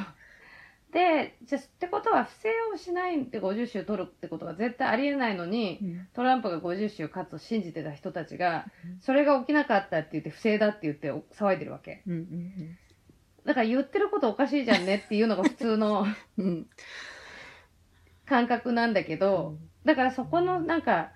[0.93, 12.03] で、じゃあってことは、不正をしないで50州取るってことが絶対ありえないのに、うんトランプが50州勝つと信じてた人たちがうん、それが起きなかったって言って不正だって言って騒いでるわけ。
[12.07, 12.79] うんうん
[13.43, 16.05] だから言ってることおかしいじゃんねっていうのが普通の
[16.37, 16.67] うんうん
[18.27, 21.11] 感覚なんだけど、だからそこのなんか、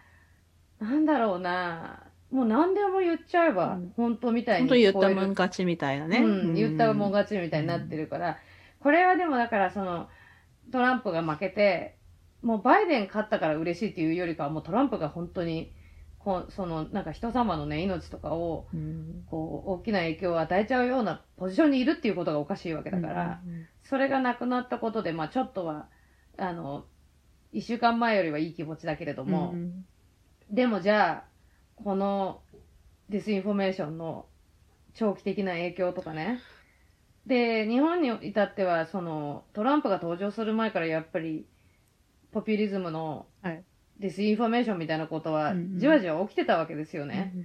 [0.80, 2.03] なんだろうな、
[2.34, 6.18] もう何でも言っちゃえばうん、本当みたいに本当言ったもん勝ちみたいなね。
[6.18, 8.38] うん、言ったもん勝ちみたいになってるから、
[8.80, 10.08] これはでもだからその、
[10.72, 11.96] トランプが負けて、
[12.42, 15.72] もうバイデン勝ったから嬉しいっていうよりかは、もうトランプが本当に、
[16.18, 19.24] こうその、なんか人様のね、命とかを、うん。
[19.30, 25.88] こう、大きな影響を与えちゃうようなポジションにいるっていうことがおかしいわけだから、うんそれがなくなったことで、まあちょっとは、
[26.38, 26.86] あの、
[27.52, 29.84] 一週間前よりはいい気持ちだけれども、うん。
[30.50, 31.33] でもじゃあ、
[31.76, 32.40] この
[33.08, 34.26] disinformation の
[34.94, 36.40] 長期的な影響とかね。
[37.26, 41.46] で、日本に至っては、その、トランプが登場する前からやっぱり、
[42.32, 43.64] ポピュリズムのはい。
[43.98, 47.32] disinformation みたいなことはうんうん、じわじわ起きてたわけですよね。
[47.34, 47.44] うん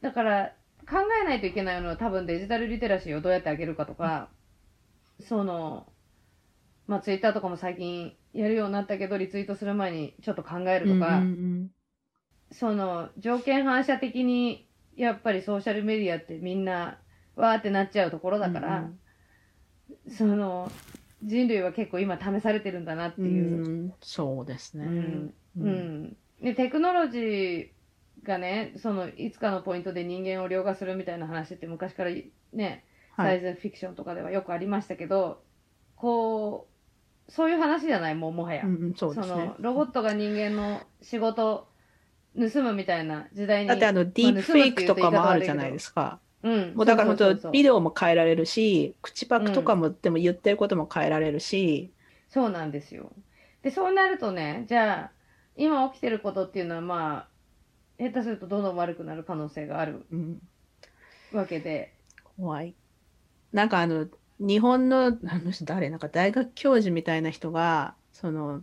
[0.00, 0.54] だから、
[0.88, 4.28] 考えないといけないのは多分デジタルリテラシーをどうやって上げるかとか、
[5.20, 5.92] その、
[6.86, 11.70] まあツイッターとかも最近やるようになったけど、リツイートする前にちょっと考えるとか、うんうん
[12.50, 16.98] その条件反射的にやっぱりソーシャルメディアってみんな
[17.36, 18.98] わーってなっちゃうところだから、うん
[20.08, 20.70] その
[21.22, 23.64] 人類は結構今試されてるんだなってうんいう。
[23.64, 24.84] うんそうですね。
[24.84, 27.68] うんううんんでテクノロジー
[28.22, 32.10] がねそのいつかのポイントで人間を凌駕するみたいな話って昔から
[32.52, 32.84] ね、
[33.16, 35.42] はいサイズフィクションとかではよくありましたけど
[35.96, 36.68] こ
[37.28, 38.64] うそういう話じゃないもうもはや。
[38.64, 39.56] うんうねその。
[39.58, 41.66] ロボットが人間の仕事
[42.36, 46.20] 盗むみたいな時代にだってあの、ディープフェイクとかもあるじゃないですか。
[46.42, 51.92] うん、もうだから本当ビデオも変えられるし、口パクとかもでも言ってることも変えられるし、
[52.28, 53.10] そうなんですよ。
[53.62, 55.10] で、そうなるとね、じゃあ、
[55.56, 57.28] 今起きてることっていうのはまあ、
[57.98, 60.38] 下手するとどんどん悪くなる可能性があるうん。
[61.32, 61.92] わけで。
[62.36, 62.74] 怖い。
[63.52, 64.06] なんかあの、
[64.38, 65.10] 日本の、あ
[65.40, 65.90] の人誰？
[65.90, 68.62] なんか大学教授みたいな人が、その、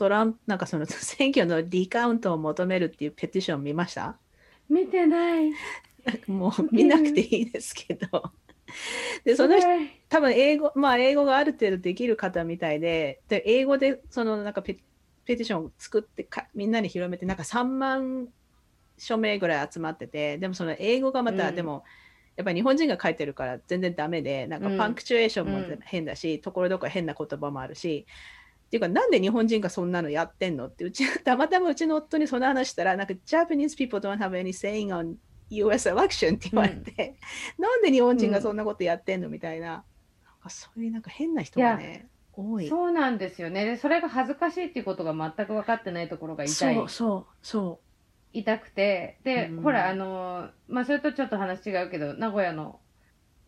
[0.00, 4.20] トランプ、なんかその 選挙のリカウントを求めるっていうペティション見ました？
[4.68, 5.52] 見てない。
[6.26, 8.08] もう見なくていいですけど。
[9.24, 9.68] で、その人、
[10.08, 14.74] 多分英語、まあ英語がある程度できる方みたいで、で英語でそのなんかペ
[15.24, 18.28] ペティションを作ってかみんなに広めて、なんか3万
[18.98, 21.56] 署名ぐらい集まってて、でもその英語がまた、うん。
[21.56, 21.84] でも、
[22.36, 24.76] やっぱり日本人が書いてるから全然ダメで、なんかうん。
[24.78, 25.80] パンクチュエーションもうん。
[25.84, 28.06] 変だし、ところどころ変な言葉もあるし、
[28.70, 35.16] っていうか、なんで日本人がそんなのやってんのって、うち、 たまたまうちの夫にその話したら、なんか、Japanese people don't have any saying on
[35.50, 37.16] US election って言われて、
[37.58, 39.84] なんで日本人がそんなことやってんのみたいな、なん
[40.40, 42.68] かそういうなんか変な人がね、多い。
[42.68, 43.64] そうなんですよね。
[43.64, 46.76] で、それが恥ずかしいっていうことが全く分かってないところが痛い。
[46.76, 47.80] そうそうそ
[48.32, 49.62] 痛くて、で、うん。
[49.62, 52.80] ほら、あのーまあ、それとちょっと話違うけど、名古屋の、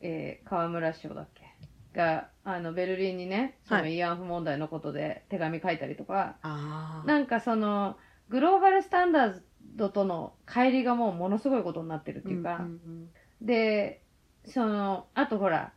[0.01, 1.45] えー河村市長だっけ？
[1.93, 6.47] が、あの、ベルリンにね、そのはい慰安婦問題のことで手紙書いたりとか、う。
[6.47, 7.07] ああ。
[7.07, 7.97] なんかその、
[8.29, 9.41] グローバルスタンダー
[9.77, 13.09] ドとの乖離がもうものすごいことになってるっていうか、んん
[13.41, 14.03] で、
[14.47, 15.73] その、あとほら、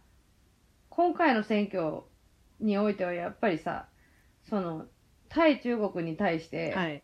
[0.90, 2.04] 今回の選挙
[2.60, 3.88] においてはやっぱりさ、
[4.50, 4.86] その、
[5.30, 7.04] 対中国に対しうんて、はい。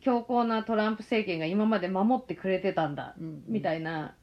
[0.00, 3.14] 強硬なトランプ政権が今まで守ってくれてたんだ、
[3.48, 4.14] みたいいな。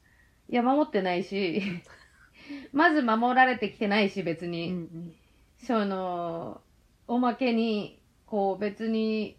[0.48, 1.62] いや、守ってないし、
[2.72, 4.70] まず守られてきてないし、別うんに。
[4.70, 5.14] うん。
[5.58, 6.60] その、
[7.06, 9.36] おまけに、こう別に、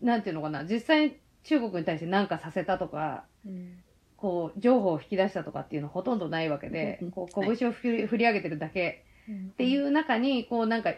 [0.00, 3.78] なんていうのかな、実際に中国に対して何かさせたとか、うん。
[4.16, 10.92] こう、情報を引き出したとかっていうのはほとんどないわけでうん、こう、拳を振り振り上げてるだけっていう中に、こうなんか、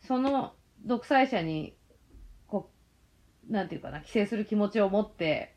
[0.00, 0.52] その
[0.84, 1.76] 独裁者に、
[2.48, 2.70] こ
[3.48, 5.54] う、なんていうかな、規制する気持ちを持って、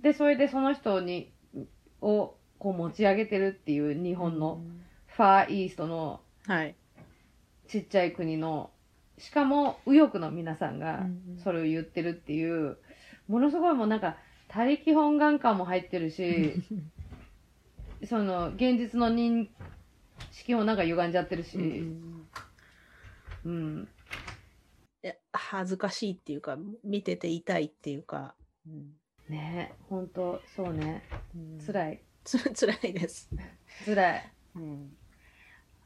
[0.00, 1.32] で、それでその人に、
[2.00, 4.60] を、こう持ち上げてるっていう日本の
[5.08, 6.76] ファーイーストのはい。
[7.66, 8.70] ちっちゃい国の、
[9.18, 11.06] しかも右翼の皆さんが
[11.42, 12.78] それを言ってるっていう、
[13.26, 16.52] ものすごいもうなんか、他力本願感も入ってるし、
[18.06, 19.48] その、現実の認
[20.30, 22.26] 識もなんか歪んじゃってるし、うん
[23.44, 23.88] うんうん。
[25.02, 28.36] いや恥ずかしいっていうか、見てて痛いっていうか、
[28.68, 28.92] うん
[29.28, 31.02] ねえ、ほんと、そうね。
[31.34, 32.00] うん辛い。
[32.24, 33.28] つ 辛いです。
[33.84, 34.32] 辛い。
[34.56, 34.96] うん、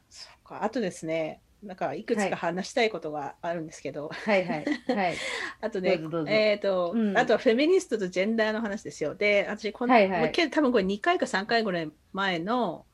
[0.09, 4.65] そうか、あとですね、なんかいくつはいか話したいことがあるんですけど、はいはい。
[4.89, 5.17] はい。
[5.61, 9.15] あとねえっ、と、うんあとはフェミニストとジェンダーの話ですよ。
[9.15, 12.87] で、私この、はいはい多分これ2回か3回ぐらい前の、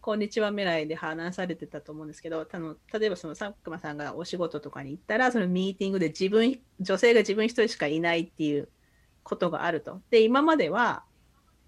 [0.00, 8.68] こんにちは未来で話されてたと思うんですけど、たの例えばその佐久間さんがお仕事とかに行ったら、そのミーティングで自分、女性が自分一人しかいないっていう
[9.22, 10.00] ことがあると。
[10.10, 11.04] で、今までは、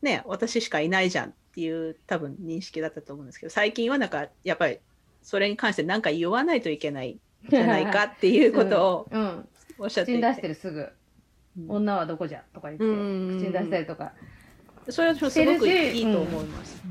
[0.02, 4.78] ね、私しかいないじゃんっていう多分認識だったと思うんですけど、最近はなんかやっぱり
[5.22, 9.20] それに関して何か言わないといけない じゃないかっていうことをうん。
[9.20, 9.48] うん。
[9.78, 10.48] おっしゃってい口に出してて。
[10.48, 10.80] るすぐ。
[10.80, 10.90] うん
[11.68, 14.12] 女はどこじゃとか言って、うん口に出したりとか。
[14.88, 16.82] それはすごくいいと思います。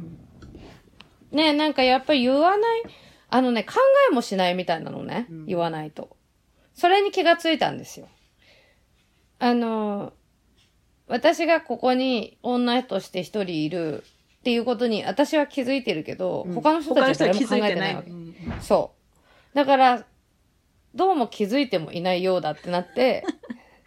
[1.31, 2.83] ねなんかやっぱり言わない、
[3.29, 3.75] あのね、考
[4.11, 6.17] えもしないみたいなのね、うん言わないと。
[6.73, 8.07] それに気がついたんですよ。
[9.39, 10.13] あの、
[11.09, 14.03] 私がここに女として一人いる
[14.39, 18.11] っていうことに私は気づいてるけど、うん他の人たちは誰も考えてないわけ。
[18.11, 18.93] うんそ
[19.53, 19.55] う。
[19.55, 20.05] だから、
[20.95, 23.25] どうも気づいてもいないようだってなって、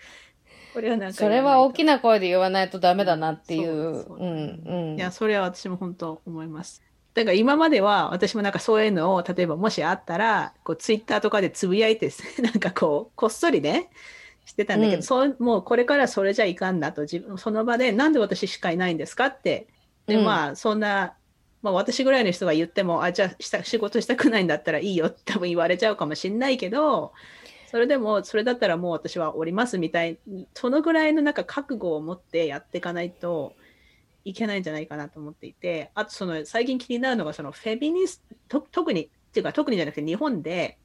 [0.74, 3.94] これはなんかそれは大きなな声で言わないとダメだなっていう。
[3.94, 4.96] そうそううん、うん。
[4.96, 6.82] いや、それは私も本当思います。
[7.14, 12.10] だから今までは私もなんかそういうのを例えばもしあったらこうツイッターとかでつぶやいて
[12.42, 13.90] なんかこうこっそりね
[14.44, 15.02] してたんだけど、うん。
[15.02, 19.26] そうもうこれからそれじゃいかんなと自分その場でなんで私しかいないんですか？
[19.26, 19.66] って。
[20.06, 20.24] で、うん。
[20.24, 21.14] まあそんな、
[21.62, 27.12] まあ、私ぐらいの人が言ってもあじゃあした仕事したくないんだったらいいよって 多分言われちゃうかもしれないけど
[27.70, 30.18] それでもそれだったらもう私はおりますみたい
[30.54, 33.54] そのぐらいのなんか覚悟を持ってやっていかないと
[34.24, 40.78] いけないんじゃないかなと思っていてあとその最近気になるのがそのフェミニストと特にっていうか特にじゃなくて日本で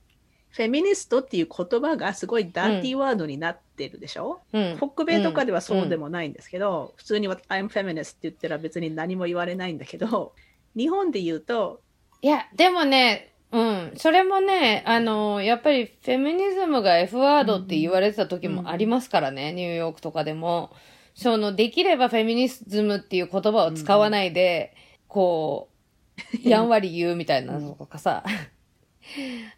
[0.57, 10.33] フェミニストっていう言葉がすごいダーティーワードになってるでしょ、うん北米とかではそうでもないんですけど、普通に I'm feminist って言ったら別に何も言われないんだけど、
[10.75, 11.81] 日本で言うと、
[12.23, 13.93] いや、でもね、うん。
[13.97, 20.71] それもね、あの、やっぱりフェミニズムが F ワードって言われてた時もありますからね、ニューヨークとかでも。
[21.13, 24.75] その、できればフェミニズムっていう言葉を使わないで、
[25.07, 25.77] こう、
[26.49, 28.23] やんわり言うみたいなのとかさ。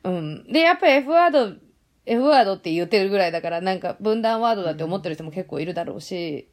[0.04, 0.52] うん。
[0.52, 1.54] で、やっぱり F ワード、
[2.06, 6.50] F ワードって言ってるぐらいだから、なんか分断ワードだって思ってる人も結構いるだろうし、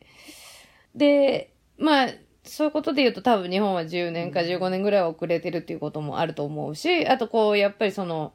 [0.95, 2.09] で、まあ、
[2.45, 8.33] そういうことで言うと多分日本は10年か15年ぐらい遅れてるっていうこともあると思うし、あとこう、やっぱりその、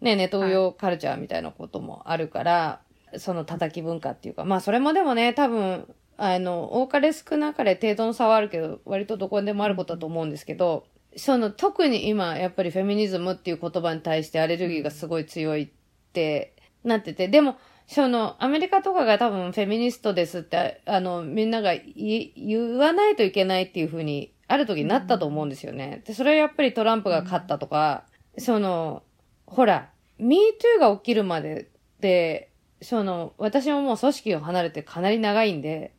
[0.00, 2.80] ね、ネトウヨカルチャーみたいなこともあるから、
[3.18, 10.84] その叩き文化っていうか、まあそれもでもね、多分、あの、多かれ少なかれ程度の差はあるけど、割とどこにでもあることだと思うんですけど、
[11.16, 15.68] その特に今、やっぱりフェミニズムっていう言葉に対してアレルギーがすごい強いっ
[16.12, 16.54] て
[16.84, 17.56] なってて、でも、
[17.86, 26.02] その、アメリカとかが多分フェミニストですって、あの、みんなが言わないといけないっていう風に、ある時になったと思うんですよね。
[26.06, 28.04] で、それはやっぱりトランプが勝ったとか、
[28.38, 29.02] その、
[29.46, 29.90] ほら、
[30.20, 32.50] MeToo が起きるまでで、
[32.82, 35.94] その、私ももう組織を離れてかなり長いんで、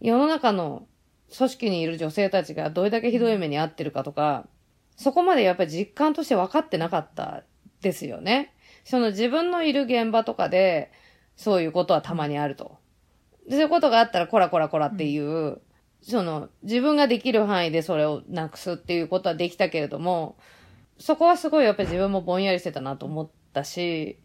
[0.00, 0.86] 世の中の
[1.36, 4.46] 組織にいる女性たちがどれだけひどい目に遭ってるかとか、
[4.96, 7.44] そこまでやっぱり実感として分かってなかった
[7.80, 8.54] ですよね。
[8.84, 10.92] その自分のいる現場とかで、
[11.36, 12.78] そういうことはたまにあると。
[13.48, 15.60] でそういうことがあったら、こらこらこらっていう、
[16.02, 20.36] その、自分ができる範囲でそれをなくすっていうことはできたけれども、
[20.98, 24.18] そこはすごいやっぱり自分もぼんやりしてたなと思ったし、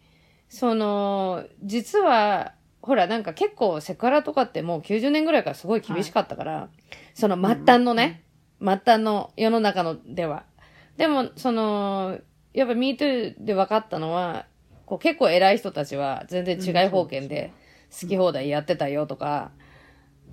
[0.50, 2.54] その、実は、
[2.86, 6.70] ほら、なんか結構セクハラとかってもう90年ぐらいからすごい厳しかったから、
[7.16, 8.24] その末端のね、
[8.60, 10.46] 末端の世の中のでは。
[10.96, 12.20] でも、その、
[12.54, 14.46] やっぱ MeToo で分かったのは、
[14.86, 17.52] こう結構偉い人たちは全然違い方権で
[17.90, 19.52] 好き放題やってたよとか、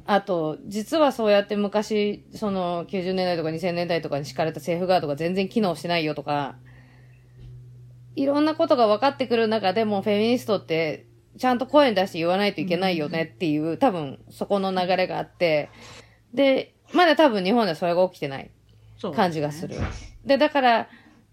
[0.04, 6.56] あと、実はそうやって昔、その90年代とか2000年代とかに敷かれたセーフガードが全然機能してないよとか、
[8.14, 11.06] いろんなことが分かってくる中でもフェミニストって
[11.38, 15.70] ちゃんと声に出して言わないといけないよねっていう、多分そこの流れがあって、
[16.34, 18.50] で、まだ多分日本ではそれが起きてない
[19.14, 19.76] 感じがする。
[20.24, 20.88] で、だから、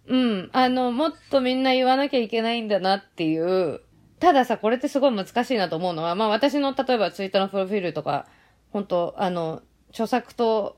[0.07, 3.81] うん、あの、もっとみんな言わなきゃいけないんだなっていう、
[4.19, 8.27] たださ、これってすごい難しいなと思うのは、まあ私の例えばツイッターのプロフィールとか、
[8.71, 10.77] 本当あの、著作と、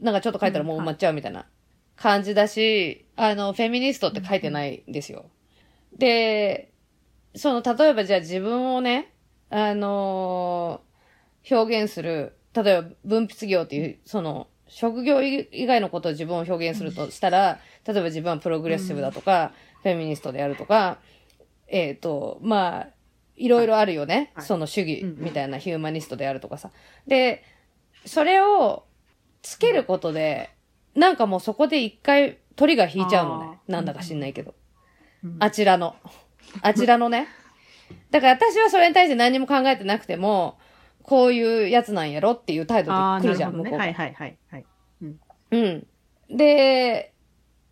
[0.00, 1.46] なんかちょっと書いたらもう埋まっちゃうみたいな
[1.96, 5.26] 感じだし、あの、フェミニストって書いてないんですよ。
[5.96, 6.71] で、
[7.34, 9.12] その、例えばじゃあ自分をね、
[9.50, 10.92] あのー
[11.50, 19.52] 表現する、例えば分泌業っていう、その、職業以以外のことを自分を表現するとしたら、例えば自分はプログレッシブだとか、
[19.82, 20.98] フェミニストであるとか、
[21.66, 22.88] えっ、と、まあ、
[23.36, 24.30] いろいろあるよね。
[24.34, 26.70] はいその主義みたいなヒューマニストであるとかさ。
[27.06, 27.42] で、
[28.06, 28.84] それを
[29.42, 30.50] つけることで、
[30.94, 33.58] なんかもうそこで一回鳥が引いちゃうのね。
[33.66, 34.54] なんだか知んないけど。
[35.24, 35.96] うんあちらの。
[36.60, 37.28] あちらのね。
[38.10, 40.58] だから私はそれに対して何も考えてなくても、
[41.02, 43.58] こういうやつなんやろっていう態度で来るじゃん、ね。
[43.58, 44.66] 向こうがはいはいはいはい。
[45.50, 45.86] うん。
[46.30, 47.12] で、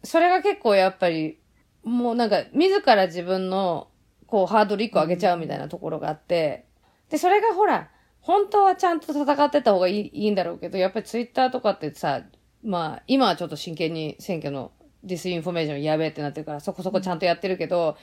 [0.03, 1.39] それが結構やっぱり、
[1.83, 3.89] もうなんか、自ら自分の、
[4.27, 6.67] こう、ハードル1個上げちゃうみたいなところがあって、
[7.09, 7.91] で、それがほら、
[8.21, 12.23] 本当はちゃんと戦ってた方がいいいいんだろうけど、やっぱりツイッターとかってさ、
[12.63, 14.73] まあ、今はちょっと真剣に選挙の
[15.03, 17.97] disinformation やべえってなってるから、そこそこちゃんとやってるけど、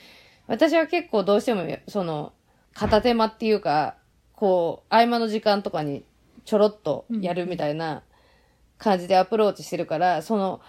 [0.48, 2.34] 私は結構どうしても、その、
[2.74, 3.96] 片手間っていうか、
[4.34, 6.04] こう、合間の時間とかに
[6.46, 8.04] ちょろっとやるみたいな
[8.78, 10.62] 感じでアプローチしてるから、その、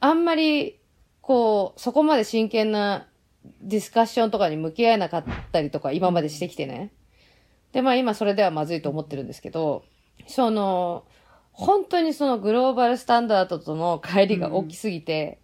[0.00, 0.78] あんまり、
[1.20, 3.08] こう、そこまで真剣な
[3.60, 6.92] ディスカッションとかに向き合えなかったりとか、今までしてきてね。
[7.72, 9.84] で、まあ今それではまずいと思ってるんですけど、
[10.26, 11.04] その、
[11.52, 15.38] 本当にそのグローバルスタンダードとの乖離が大きすぎて、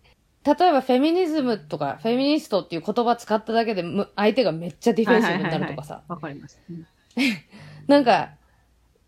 [0.45, 6.03] 例えばフェミニズムとかフェミニストっていう言葉使っただけでむ相手がめっちゃディフェンシブになるとかさ。
[6.09, 6.59] わかります。
[6.70, 6.86] うん
[7.86, 8.30] なんか、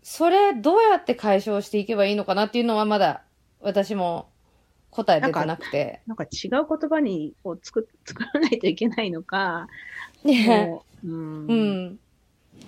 [0.01, 3.23] それどうやって解消していけばいいのかなっていうのはまだ
[3.61, 4.27] 私も
[4.89, 6.01] 答え出てなくて。
[6.05, 9.67] なんか違う言葉にを作作らないといけないのか、
[10.23, 11.99] ねもううんうん。
[12.57, 12.67] い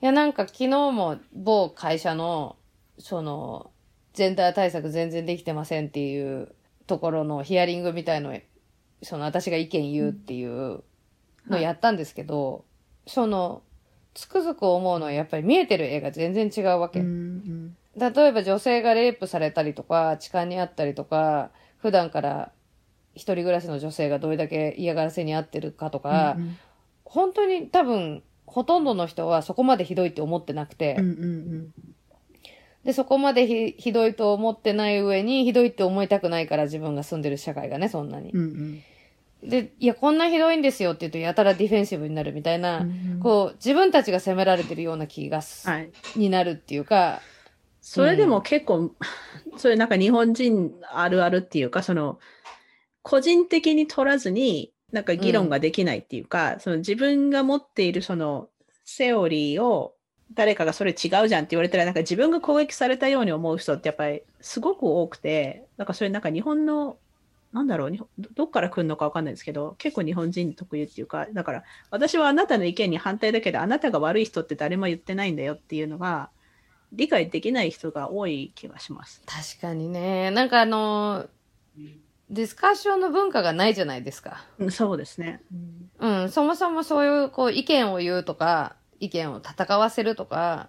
[0.00, 2.56] や、なんか昨日も某会社の、
[2.98, 3.70] その、
[4.14, 6.54] ジェンダー対策全然できてませんっていう
[6.92, 8.38] ところのヒアリングみたいの、
[9.02, 10.84] その私が意見言うっていう
[11.48, 12.66] のやったんですけど、
[13.06, 13.62] その、
[14.12, 17.00] つくづく思うのはやっぱり見えてる絵が全然違うわけ。
[17.00, 22.52] うん例えば女性がレイプされたりとか、痴漢にあったりとか、普段から
[23.14, 26.56] 一人暮らしの女性がどれだけ嫌がらせにあってるかとか、うん
[27.04, 31.74] 本当に多分、ほとんどの人はそこまでひどいって思ってなくて、うんうん
[32.84, 38.44] で、そこまでひひどいと思ってない上に、ひどいって思いたくないから自分が住んでる社会がね、そんなにうんう。
[38.44, 38.82] ん
[39.42, 45.90] で、いや、こんなひどいんですよって言うと、やたらディフェンシブになるみたいな、うんこう、自分たちが責められてるような気がす、はい。
[46.16, 47.20] になるっていうか、
[47.80, 48.94] それでも結構、
[49.58, 52.20] それなんか日本人あるあるっていうか、その、
[53.02, 58.48] 個人的に取らずに、なんか議論ができないっていうか、その自分が持っているその
[58.84, 59.94] セオリーを
[60.34, 66.96] 誰かがそれ違うじゃんって言われたら、なんか自分が攻撃されたように思う人ってやっぱりすごく多くて、なんかそれなんか日本の、
[67.52, 76.30] なんだろう、日本どっから来るのかわかんないですけど、結構日本人特有っていうか、だから私はあなたの意見に反対だけど、あなたが悪い人って誰も言ってないんだよっていうのが、
[76.92, 79.22] 理解できない人が多い気がします。
[79.26, 80.30] 確かにね。
[80.30, 81.26] なんかあの、
[82.30, 84.44] ディスカッションの文化がないじゃないですか。
[84.58, 85.42] うんそうですね。
[85.98, 90.68] うん、そもそもそういう、こう、意見を言うとか、意見を戦わせるとか、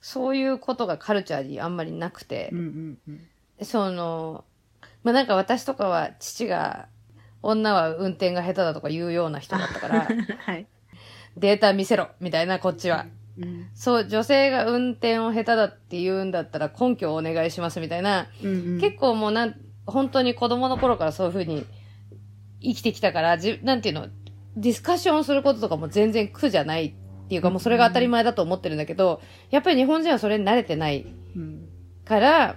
[0.00, 3.20] そういうことがカルチャーにあんまりなくてうん、うんうん
[3.64, 4.44] その、
[5.04, 6.88] まあ、なんか私とかは父が、
[7.42, 10.66] 女は運転が下手だとか言うような人だったから、 はい。
[11.36, 13.06] データ見せろみたいな、こっちは。
[13.38, 19.54] うんそう、女性が運転を下手だって言うんだったら根拠をお願いしますみたいな、うんうん結構もうなん、
[19.86, 21.64] 本当に子供の頃からそういうふうに
[22.60, 24.08] 生きてきたから、じなんていうの、
[24.56, 26.94] ディスカッションすることとかも全然苦じゃない
[27.32, 31.66] っていうか、もうそれが当たり前だと思ってるんだけど、やっぱり日本人はそれに慣れてないうん
[32.04, 32.56] から、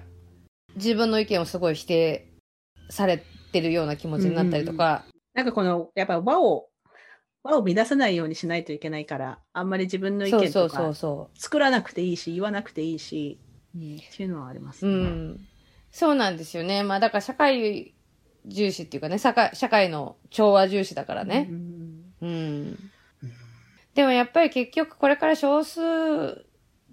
[0.75, 2.27] 自分の意見をすごい否定
[2.89, 3.23] され
[3.53, 6.67] てるような気持ちになったりとか、なんかこの、やっぱ和を、
[7.41, 13.39] 和を乱さないようにしないといけないから、あんまり自分の意見とそうそうそうかそ作らなくていいし、言わなくていいし、
[13.73, 14.89] うん、っていうのはありますう。
[14.89, 15.09] うね。
[15.09, 15.39] ん。
[15.89, 16.83] そうなんですよね。
[16.83, 17.93] まあだから社会
[18.45, 21.53] 重視っていうかね、社会社会の調和重視だからねう。
[21.53, 22.91] んうん。
[23.95, 26.45] でもやっぱり結局これから少数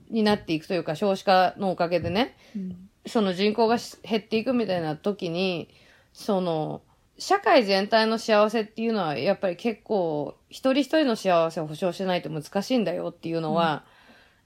[0.08, 2.88] になっていくというか少子化のおかげでね、うん。
[3.06, 5.68] その人口がし減っていくみたいな時に、
[6.12, 6.82] その、
[7.18, 13.84] 社会全体の幸せっていうのはやっぱり結構一人一人の幸せを保障しないと難しいんだよっていうのは、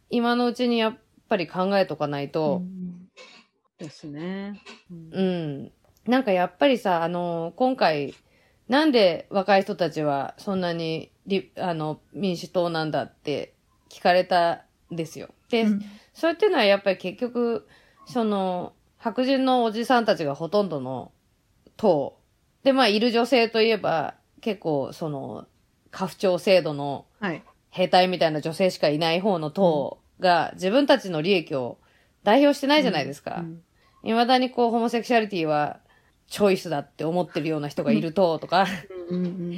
[0.09, 0.99] 今のうちにやっ
[1.29, 2.63] ぱり考えとかないと、
[3.79, 4.61] ですね。
[4.91, 5.11] うん。
[5.13, 5.73] うん。
[6.07, 8.15] なんかやっぱりさ、あの、今回、
[8.69, 13.55] なんで若い人たちはそんなにリあの民主党なんだって
[13.89, 15.29] 聞かれたんですよ。
[15.49, 15.83] で、うん
[16.17, 17.69] それっていうのはやっぱり結局、
[18.07, 21.13] その、白人のおじさんたちがほとんどの
[21.77, 22.19] 党。
[22.65, 25.47] で、まあ、いる女性といえば、結構、その、
[25.91, 27.43] 家父長制度のはい。
[27.69, 31.77] 兵隊みたいな女性しかいない方の党が自分たちの利益を
[32.25, 33.41] 代表してないじゃないですか。
[33.41, 33.63] うん
[34.03, 35.81] 未だにこう、ホモセクシャリティは
[36.29, 38.67] チョイスだって思ってるような人がいると、とか。
[39.09, 39.57] うんうん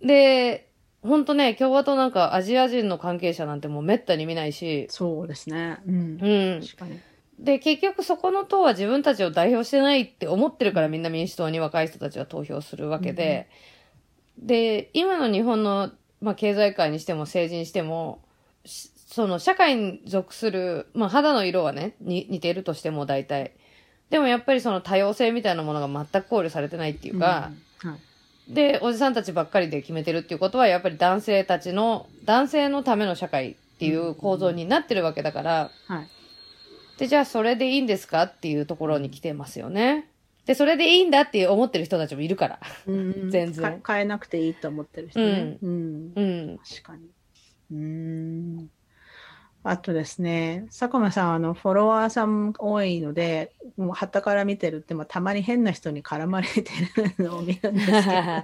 [0.00, 0.70] で、
[1.02, 5.78] ほんとね、共和党なんかアジア人の関係者なんてもう滅多に見ないし、そうですね。
[5.86, 6.60] うんうん。
[6.60, 7.00] 確かに。
[7.38, 13.48] で、結局そこの党は自分たちを代表してないって思ってるからみんな民主党に若い人たちは投票するわけで、
[14.38, 18.22] で、今の日本の、まあ、経済界にしても政治にしても、
[18.64, 23.52] しその社会に属する、まあ、肌の色はね、に似てるとしても大体。
[24.10, 27.50] でもやっぱりその多様性みたいなものが全く考慮されてないっていうか、
[27.84, 28.00] うんはい
[28.48, 36.08] で、おじさんたちばっかりで決めてるっていうことは、やっぱり男性たちの、男性のための社会っていう構造になってるわけだから、はい。
[36.98, 40.08] で、じゃあそれでいいんですかっていうところに来てますよね。
[40.46, 42.58] で、それでいいんだって思ってる人たちもいるから。
[42.86, 45.58] うんうん全然か変えなくていいと思ってる人ね。
[45.60, 46.58] うんうん。
[46.66, 47.10] 確かに。
[47.70, 47.76] うー
[48.62, 48.70] ん。
[49.70, 56.62] あとですね、佐久間さん、あの、フォロワーさん多いので、もう、旗から見てるって、まあ、たまに変な人に絡まれて
[57.18, 57.92] るのを見るんですけ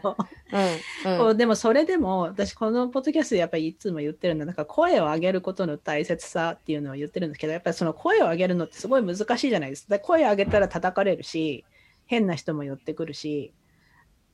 [0.03, 0.16] ど、
[1.09, 1.18] うん。
[1.18, 9.97] こうでもそれでも、私、このポッドキャストでやっぱりいつも言ってるのは、なんか声を上げることの大切さっていうのを言ってるんですけど、やっぱりその声を上げるのってすごい難しいじゃないですか。
[9.97, 11.64] で声を上げたら叩かれるし、
[12.07, 13.53] 変な人も寄ってくるし、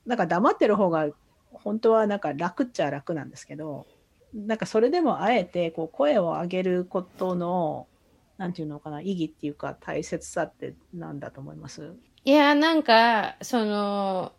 [0.06, 1.08] なんか黙ってる方が
[1.52, 3.86] 本当はなんか楽っちゃ楽なんですけど、
[4.34, 7.86] なんかそれでもあえてこう声を上げることの、
[8.38, 11.94] なんていうのかな、意義っていうか大切さってなんだと思います？
[12.24, 14.32] いや、なんか、その、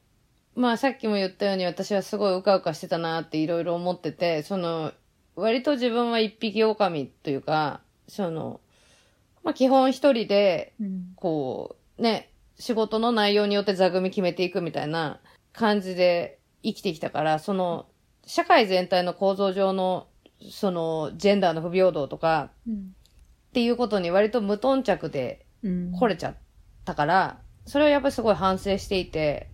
[0.55, 4.91] まあさっきも言ったように私はすごいうかうかしてたなっていろいろ思ってて、その、
[5.35, 8.59] 割と自分は一匹狼というか、その、
[9.43, 10.73] まあ基本一人で、
[11.15, 15.19] こう、ね、仕事の内容によって座組決めていくみたいな
[15.51, 17.87] 感じで生きてきたから、その、
[18.25, 20.07] 社会全体の構造上の、
[20.49, 25.91] その、ジェンダーの不平等とか、っていうことに割と無頓着でうん。
[25.91, 26.35] 来れちゃっ
[26.85, 29.49] たから、それはやっぱりすごい反省していて、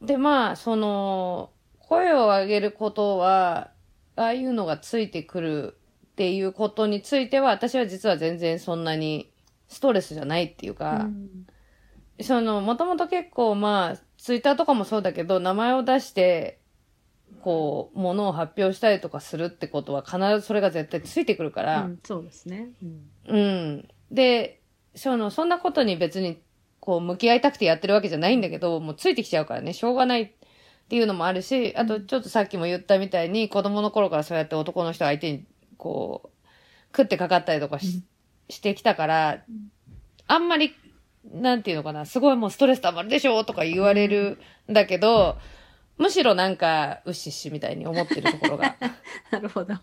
[0.00, 1.50] で、まあ、その、
[1.80, 3.70] 声を上げることは、
[4.16, 9.32] ああいうのがついてくるっていうことについては、私は実は全然そんなに
[9.68, 11.08] ストレスじゃないっていうか、
[12.20, 16.57] その、もともと結構まあ、ツイッターとかもそうだけど、名前を出して、
[17.42, 22.70] こう、ものを発表したりとかするってことは必ずそれが絶対ついてくるから、うんそうですね。
[22.82, 23.36] うん。
[23.36, 23.88] うん。
[24.10, 24.60] で、
[24.94, 26.40] その、そんなことに別に、
[26.80, 30.30] こう、向き合いたくてやってるわけじゃないんだけど、もうついてきちゃうからね、しょうがないっ
[30.88, 35.44] ていうのもあるし、あとちょっとさっきも言ったみたいに子供の頃からそうやって男の人相手に
[35.76, 36.46] こう、
[36.96, 38.02] 食ってかかったりとかし,、
[38.48, 39.44] してきたから、
[40.26, 40.74] あんまり、
[41.32, 44.38] なんていうのかな、すごいもうストレス溜まるでしょとか言われる
[44.70, 45.36] んだけど、
[45.98, 48.76] むしろなんか、うっしっしみたいに思ってるところが、
[49.30, 49.74] なるほど。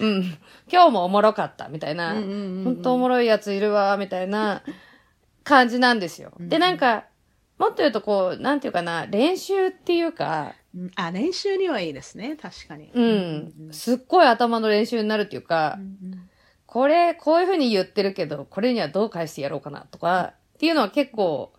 [0.00, 0.24] うん、
[0.70, 4.62] 今日もおもろかったみたいな、うんうんうんうん本当おもろいやついるわ、みたいな
[5.44, 6.32] 感じなんですよ。
[6.38, 7.04] で、なんか、
[7.58, 12.36] もっと言うとこう、なんていうかな、練習っていうか、うんあ、練習にはいいですね。
[12.36, 12.90] 確かに。
[12.92, 15.78] うん、すっごい頭の練習になるっていうか、
[16.66, 21.52] これ、こういうふうに言ってるけど、これにはどう返してやろうかなとか、っていうのは結構、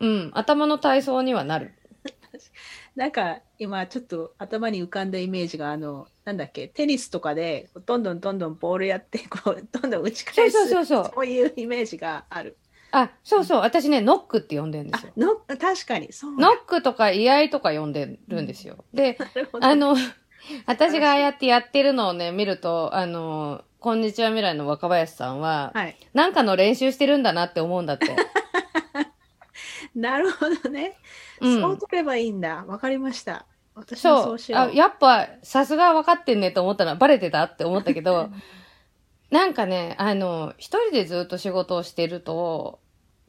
[0.00, 1.74] うん、頭の体操にはなる。
[2.96, 12.56] なんか今ちょっと頭に浮かんだイメージがあのなんだっけテニスとかでどんどんどんどんボールやって こうどんどん打ち返すそうそうそうそうそういうイメージがある。
[12.92, 15.12] あ、そうそう、私ね、ノックって呼んでるんであすよ。
[15.16, 16.48] の確かにそうだ。
[16.48, 18.84] ノックとか居合とか呼んでるんですよ。
[18.92, 19.16] で、
[19.60, 19.94] あの、
[20.66, 25.96] 私がああやってやってるのをね、見ると、あの、こんにちは未来の若林さんは、はい。
[26.14, 28.16] なんかの練習してるんだなって思うんだって。
[29.96, 30.96] なるほどね。
[31.40, 32.64] うんそう取ればいいんだ。
[32.66, 33.46] わかりました。
[33.74, 34.60] 私もそそううしよう。
[34.62, 34.70] あ。
[34.70, 38.30] やっぱ、さすが分かってんねと思ったのはバレてたって思ったけど、
[39.30, 42.80] なんかね、あの、一人でずっと仕事をしてると、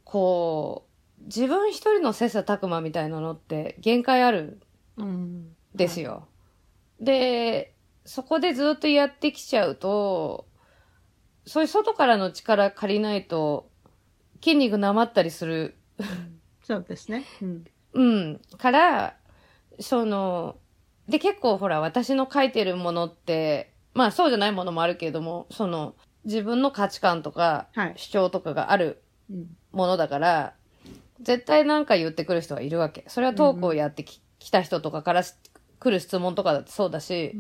[0.04, 0.88] こ
[1.22, 4.60] う、自分一人の切磋琢磨みたいなのって限界ある
[4.98, 5.06] うん。
[5.06, 6.28] んですよ。
[7.00, 10.48] で、そこでずっとやってきちゃうと、
[11.46, 13.70] そういう外からの力借りないと、
[14.44, 15.78] 筋肉なまったりする
[16.72, 17.26] そうですね。
[17.42, 17.66] うん。
[17.94, 18.42] うん。
[18.58, 19.18] から、
[19.82, 20.56] その、
[21.10, 29.58] で、結構ほら、私の書いてるものって、まあそうじゃないものもあるけれども、その、自分の価値観とかはい、主張とかがあるうん。
[29.74, 30.54] ものだから、
[31.22, 33.04] 絶対なんか言ってくる人はいるわけ。
[33.08, 35.34] それはトークをやってき,、た人とかからし
[35.80, 37.36] 来る質問とかだってそうだし、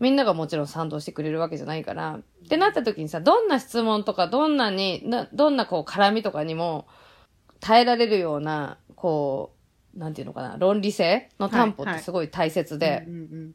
[0.00, 6.86] みんながもちろん賛同してくれるわけじゃないから、ってなった時にさ、どんな質問とか、どんなに、などんなこう絡みとかにも
[7.60, 9.54] 耐えられるような、こ
[9.94, 13.54] う、なんていうのかな、論理性の担保ってすごい大切で、うんうん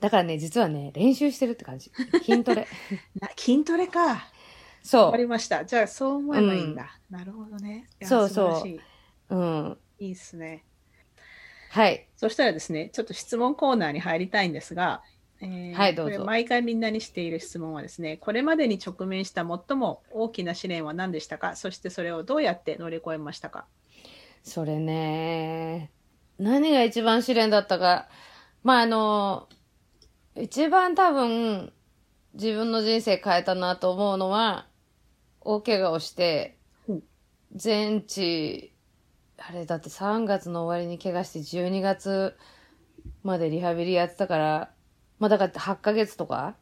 [0.00, 1.90] だからね、実はね、練習してるって感じ。
[2.24, 2.66] 筋トレ。
[3.18, 4.00] な筋トレか。
[4.00, 4.22] わ
[4.82, 5.64] そかりました。
[5.64, 6.98] じゃあそう思えばいいんだ。
[7.08, 7.86] なるほどね。
[8.02, 8.62] そうそ。
[9.30, 9.34] う。
[9.34, 9.78] うん。
[9.98, 10.64] いいっすね。
[11.70, 12.06] はい。
[12.16, 15.02] そしたらですね、ちょっと質問コーナーに入りたいんですが、
[15.44, 16.24] えーはいどうぞ。
[16.24, 21.56] 毎回みんなにしている質問はですね、これまでに直面した最も大きな試練は何でしたか？
[21.56, 23.66] そしてそれをどうやって乗り越えましたか？
[24.42, 25.90] それね、
[26.38, 28.08] 何が一番試練だったか。
[28.62, 29.48] まあ、あの、
[30.36, 31.72] 一番多分、
[32.34, 34.66] 自分の人生変えたなと思うのは、
[35.40, 37.02] 大怪我をしてうん、
[37.54, 38.72] 全治、
[39.38, 42.36] あれだって3月の終わりに怪我して12月
[43.22, 44.73] までリハビリやってたから、
[45.18, 46.54] まあだから8ヶ月とか？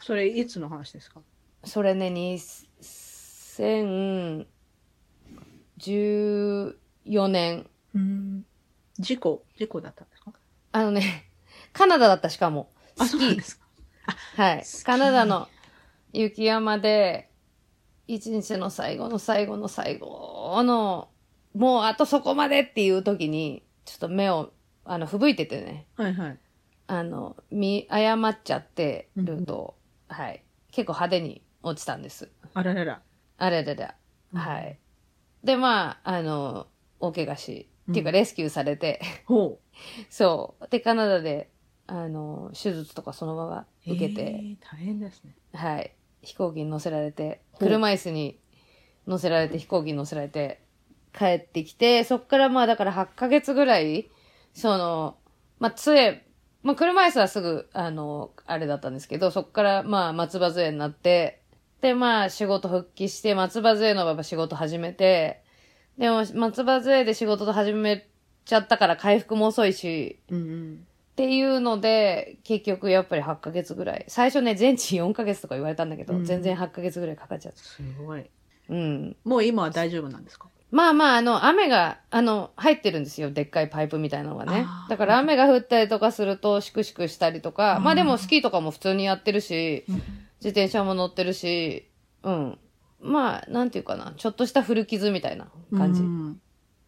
[0.00, 1.20] それいつの話ですか？
[1.64, 4.46] それね、2014
[7.28, 7.66] 年。
[8.98, 10.32] 事故事故だったんですか？
[10.72, 11.30] あのね、
[11.72, 12.70] カナダだったしかも。
[12.98, 13.06] あ。
[13.06, 13.66] そうなんですか。
[14.36, 15.48] はいカナダの
[16.12, 17.30] 雪山で、
[18.06, 21.08] 一日の最後の最後の最後の、
[21.54, 24.52] もうあとそこまでっていう時に、ちょっと目を、
[24.84, 26.38] あの、吹雪いててね、はいはい。
[26.86, 29.76] あの、見誤っちゃってうんると、
[30.08, 30.42] はい。
[30.70, 32.30] 結構派手に落ちたんです。
[32.54, 33.02] あららら。
[33.38, 33.94] あれれれ。
[34.34, 34.78] はい。
[35.44, 36.66] で、まあ、あの、
[37.00, 39.60] 大怪我し、っていうかうんレスキューされて、ほ
[40.10, 40.68] そう。
[40.70, 41.50] で、カナダで、
[41.86, 43.92] あの、手術とかそのままう。
[43.92, 45.34] 受けて、えー大変ですね。
[45.52, 45.92] はい。
[46.22, 48.38] 飛行機に乗せられて、車椅子に
[49.06, 50.60] 乗せられて、飛行機に乗せられて、
[51.16, 54.10] 帰ってきて、そっからまあだから8ヶ月ぐらい、
[54.52, 55.16] その、
[55.60, 56.25] まあ杖、
[56.66, 61.40] まあ車椅子はすぐ、あの、あれだったんですけど、そっからまあ松葉杖になって、
[61.80, 65.42] でまあ仕事復帰して、松葉杖のまま仕事始めて、
[65.96, 68.06] でも松葉杖で仕事と始め
[68.44, 70.86] ちゃったから回復も遅いし、うんうん。
[71.12, 74.04] っていうので、結局やっぱり8ヶ月ぐらい。
[74.08, 77.58] 最初ね、全治4ヶ月とか言われたんだけど、うん全然8ヶ月ぐらいかかっちゃった。
[77.62, 78.24] すごい。
[78.68, 79.16] うん。
[79.24, 80.48] もう今は大丈夫なんですか？
[80.70, 83.30] まあまあ、あの、雨が、あの、入ってるんですよ。
[83.30, 89.84] でっかいパイプみたいなのがねだから雨が降ったりとかすると、シクシクしたりとか、うんまあでもスキーとかも普通にやってるし、
[90.40, 91.88] 自転車も乗ってるし、
[92.22, 92.58] うん。
[93.00, 94.14] まあ、なんていうかな。
[94.16, 95.46] ちょっとした古傷みたいな
[95.76, 96.00] 感じ。
[96.02, 96.04] う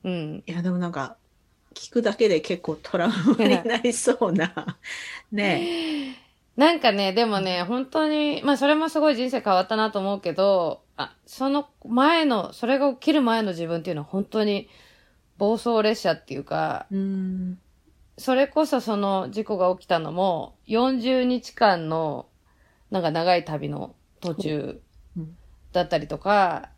[0.04, 0.34] うん。
[0.36, 1.16] んいや、でもなんか、
[1.74, 4.78] 聞くだけで結構トラウマになりそうな。
[5.30, 6.16] ね
[6.58, 14.68] なんかね、でもね、本当に、まあそれもすごい人生変わったなと思うけど、あ、その前の、それが起きる前の自分っていうのは本当に
[15.36, 16.96] 暴走列車っていうか、え。
[16.96, 17.58] うん。
[18.16, 22.26] それこそその事故が起きたのも、40日間の、
[22.90, 24.80] なんか長い旅の途中
[25.16, 25.36] うん
[25.72, 26.70] だったりとか、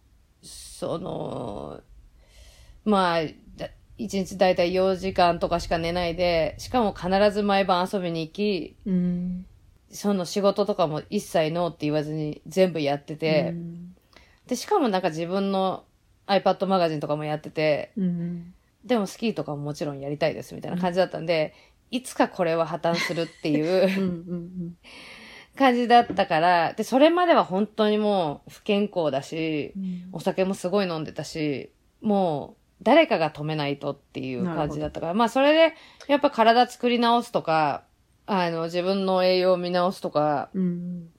[0.42, 1.80] その、
[2.84, 3.20] まあ、
[3.56, 9.46] だ一日だいたい4時間とかしか寝ないで、しかも必ず毎晩遊びに行き、うん。
[9.90, 13.94] その仕事とかも一切ノーって言わずに全部やってて、うん
[14.50, 15.84] で、しかもなんか自分の
[16.26, 18.52] iPad マガジンとかもやってて、うん。
[18.84, 21.54] でもスキーとかももちろんやりたいですみたいな感じだったんで、
[21.92, 24.02] いつかこれは破綻するっていうん。
[24.02, 24.76] ううん。
[25.56, 31.70] 感じだったから、で、それまでは本当にもう不健康だし、うんお酒もすごい飲んでたし、
[32.00, 35.74] もう誰かが止めないとっていう感じだったから、まあそれで
[36.08, 37.84] やっぱ体作り直すとか、
[38.32, 41.10] あの自分の栄養を見直すとか、うん。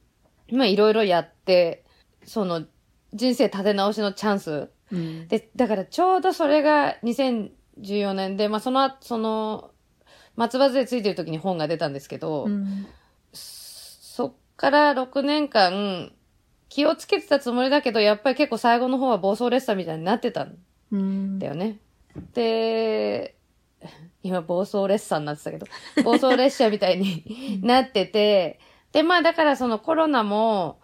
[0.49, 1.83] まあいろいろやって、
[2.23, 2.63] その
[3.13, 4.69] 人生立て直しのチャンス。
[4.93, 5.27] うん。
[5.27, 9.71] で、だからちょうどそれが2014年で、まあその、その、
[10.37, 12.87] 松葉杖ついてる時に本が出たんですけど、うん。
[13.33, 16.13] そっから6年間、
[16.69, 20.57] 気をつけてたつもりだけど、やっぱり結構最後の方は暴走列車みたいになってたん
[20.93, 21.39] うん。
[21.39, 21.79] だよね。
[22.33, 23.35] で、
[24.23, 25.65] 今暴走列車になってたけど、
[26.03, 28.59] 暴走列車みたいになってて、
[28.91, 30.79] で、まあだからそのコロナも、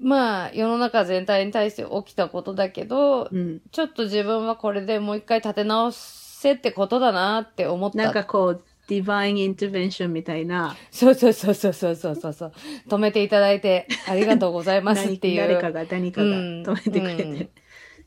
[0.00, 7.98] まあ世の中全体に対して起きたことだけど、うん、ちょっと自分はこれでもう一回立て直せってことだなって思った。
[7.98, 10.76] なんかこう、ディバインインターベンションみたいな。
[10.90, 12.52] そうそうそうそうそうそうそう。
[12.88, 15.40] 止めていただいてありがとうございますっていう。
[15.40, 17.22] 誰かが誰かが止めてくれて。
[17.24, 17.50] うんうん、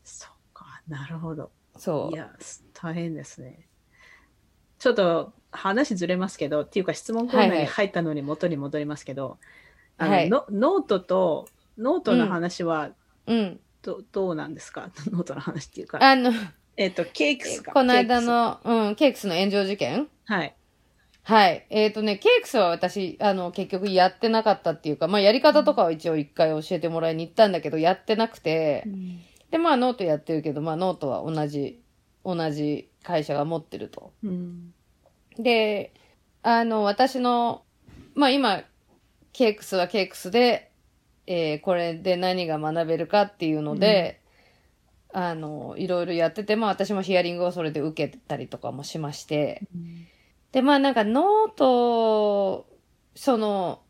[0.04, 1.52] そっか、なるほど。
[1.76, 2.16] そう。
[2.16, 2.30] いや、
[2.74, 3.69] 大変ですね。
[4.80, 9.38] ちょっと話ずれますけど、っていうか質問コーナーに入ったのに元に戻りますけど、
[9.98, 12.92] はいあのノノートと、ノートの話は
[13.30, 13.60] うん。
[13.82, 14.90] ど,、どうなんですか？
[15.12, 16.00] ノートの話っていうか。
[16.02, 16.32] あの、
[16.76, 17.72] えっ、と、 cakes か。
[17.72, 20.10] この間の、うん、 cakes の炎上事件？
[20.26, 20.56] はい。
[21.24, 21.66] はい。
[21.70, 28.86] えっ、とね、 cakes は私、あの、結局やってなかったっていうか、まあ、やり方とかは一応一回教えてもらいに行ったんだけど、やってなくて、
[29.52, 31.82] で、まあ、ノートやってるけど、まあ、ノートは同じ、
[32.26, 34.14] 同じ会社が持ってると。
[34.24, 34.74] うん。
[35.38, 35.94] で、
[36.44, 37.64] あの、私の、
[38.16, 38.64] まあ、今、
[39.34, 40.72] cakes は cakes で、
[41.28, 44.20] えーこれで何が学べるかっていうので、
[45.14, 49.62] あの、いろいろやってて、まあ、私もヒアリングをそれで受けたりとかもしまして、
[50.52, 52.68] で、まあなんか note、
[53.16, 53.82] その、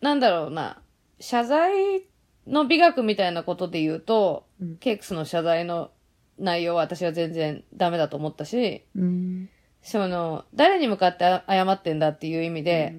[0.00, 0.80] なんだろうな、
[1.20, 2.04] 謝罪
[2.46, 5.90] の美学みたいなことで言うと、うん cakes の謝罪の
[6.38, 9.48] 内容は私は全然ダメだと思ったし、うん。
[9.82, 12.96] その、誰に向かって謝ってんだっていう意味で、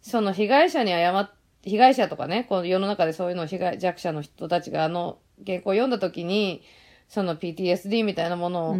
[0.00, 1.30] その被害者に謝っ、
[1.62, 6.62] 被害者とかね、この世の中でそういうのを被害弱者の人たちがあの原稿を読んだ時に、
[7.08, 8.76] その PTSD みたいなものを、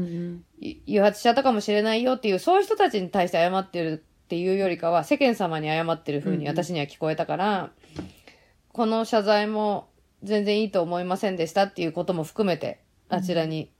[0.61, 7.71] 誘発しちゃったかもしれないよっていう、そういう人たちに対して謝ってるっていうよりかは、世間様に謝ってる風に私には聞こえたから、
[8.73, 9.89] この謝罪も
[10.23, 13.71] 全然いいと思いませんでしたっていうことも含めて、あちらに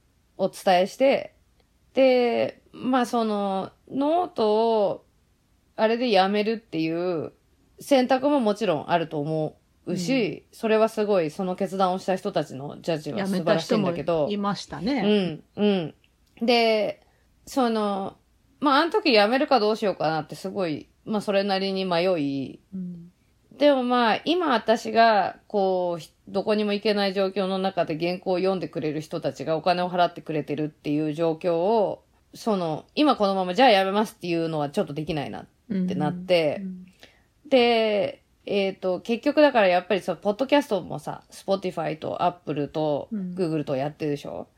[0.41, 1.35] お伝えして、
[1.93, 5.05] で、まあその、ノートを、
[5.77, 7.33] あれでやめるっていう
[7.79, 15.03] 選択ももちろんあると思うし、それはすごい、その決断をした人たちのジャッジは素晴らしいんだけど、いましたうね。
[15.03, 15.95] ん、うん。
[16.41, 17.07] で、
[17.45, 18.17] その、
[18.61, 23.10] まあ、あの時辞めるかどうしようかなってすごい、まあ、それなりに迷い、うん
[23.61, 32.03] でもまあ、今私が、こうひ、どこにも行けない状況の中で原稿を読んでくれる人たちがお金を払ってくれてるっていう状況を、
[32.33, 36.63] その、今このままじゃあ辞めますっていうのはちょっとできないなってなって、
[37.47, 44.49] で、えっ、と、結局だからやっぱりそう、ポッドキャストもさ、Spotify と Apple とうん Google とやってるでしょ、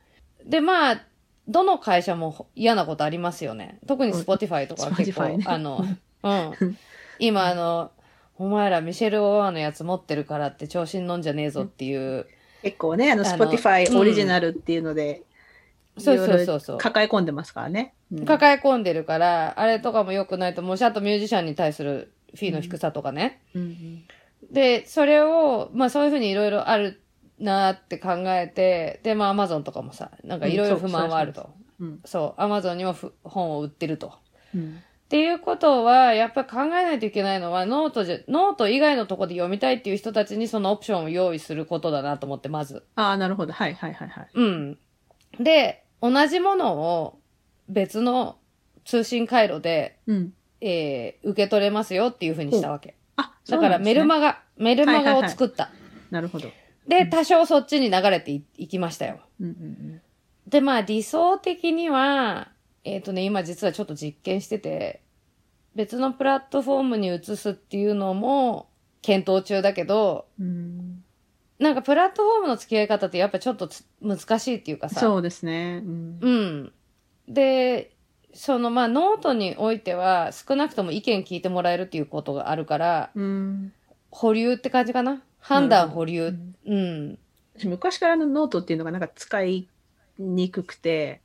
[0.44, 1.03] で、まあ、
[1.48, 3.80] どの会社も嫌なことありますよね。
[3.88, 5.84] 特に Spotify とかは結構、ねあの、
[6.22, 6.30] う
[6.64, 6.78] ん。
[7.18, 7.90] 今あの、
[8.43, 12.26] お前らミシェル・オワーのやつ持ってるからって調子に乗んじゃねえぞっていう、
[12.62, 15.22] 結構ね、あの、Spotify うんオリジナルっていうので、
[15.97, 16.78] そうそうそうそう。
[16.78, 17.95] 抱え込んでますからね。
[18.11, 23.40] うん抱え込んでるから、あれとかも良くないと思うし、あとミュージシャンに対するフィーの低さとかね。
[23.55, 24.05] うん
[24.51, 27.01] で、それを、まあそういうふうにいろいろある
[27.38, 31.51] なって考えて、で、まあアマゾンとかもさ、なんかいろいろ不満はあると。
[31.78, 34.14] うんそう、アマゾンにもふ本を売ってると。
[34.53, 34.82] うん
[35.13, 42.83] っていうことは、やっぱり考えないといけないのは、ノートじゃ、ノート以外のところで読みたいっていう人たちにそのオプションを用意することだなと思って、まず。
[42.97, 43.53] ああ、なるほど。
[43.53, 44.29] はいはいはいはい。
[44.33, 44.79] うん。
[45.39, 47.19] で、同じものを
[47.69, 48.39] 別の
[48.87, 50.33] 通信回路で、うん。
[50.63, 52.95] えー受け取れますよっていうふうにしたわけ。
[53.17, 54.15] あ、だからメルマ。
[54.15, 55.69] マガ、メルマガはいはいはいを作った。
[56.11, 56.49] なるほど。
[56.89, 59.21] で、多少そっちに流れていいきましたよ。
[59.39, 60.01] うんうん
[60.47, 62.49] で、まあ理想的には、
[62.85, 65.01] えっ、とね、今実はちょっと実験してて、
[65.75, 68.68] 別のプラットフォームに移すっていうのも
[69.01, 71.05] 検討中だけど、うん。
[71.59, 75.01] なんかプラットフォームの付き合い方ってやっぱちょっとつ難しいっていうかさ。
[75.01, 75.81] そうですね。
[75.85, 76.18] うん。
[76.20, 76.73] うん。
[77.29, 77.95] で、
[78.35, 83.73] そのまあノートにおいては少なくとも意見聞いてもらえるっていうことがあるから、うん。
[84.11, 85.23] 保留って感じかな？
[85.39, 86.33] 判断保う留。
[86.33, 87.18] んうん。
[87.57, 89.68] 私昔からのノートっていうのがなんか使い
[90.18, 91.22] にくくて、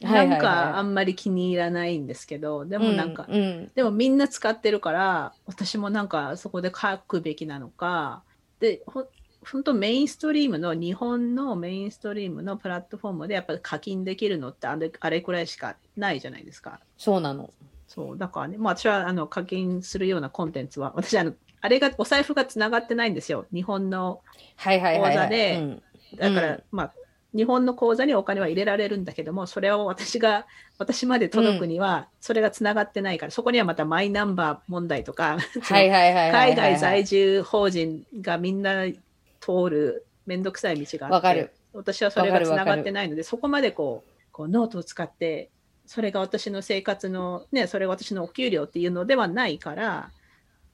[0.00, 8.22] なんかあんまり気に入らないんですけど、でもなんか、うんうんでもみんな使ってるから、私もなんかそこで書くべきなのか、
[8.60, 9.06] で、ほ
[9.44, 16.80] 本当メインストリームの、日本のメインストリームのプラットフォームでやっぱり課金できるのってあれあれくらいしかないじゃないですか。
[16.98, 17.50] そうなの。
[17.86, 23.46] そう、だからね、まあ私はあの課金するようなコンテンツは、私あの、あれが、お財布がつながってないんですよ。
[23.52, 24.20] 日本の。
[24.56, 25.82] 口座でうん
[26.16, 26.94] だから、うんまあ、
[27.36, 30.46] 日本の口座にお金は入れられるんだけども、それを私が、
[30.78, 35.36] 私まで届くには、それがつながってないから、そこにはまたマイナンバー問題とか。
[36.32, 38.86] 海外在住法人がみんな
[39.40, 45.50] 通るめんどくさい道があって、私はそれがつながってないので、そこまでこう、こうノートを使って、
[45.84, 50.10] それが私の生活の、ね、それが私のお給料っていうのではないから、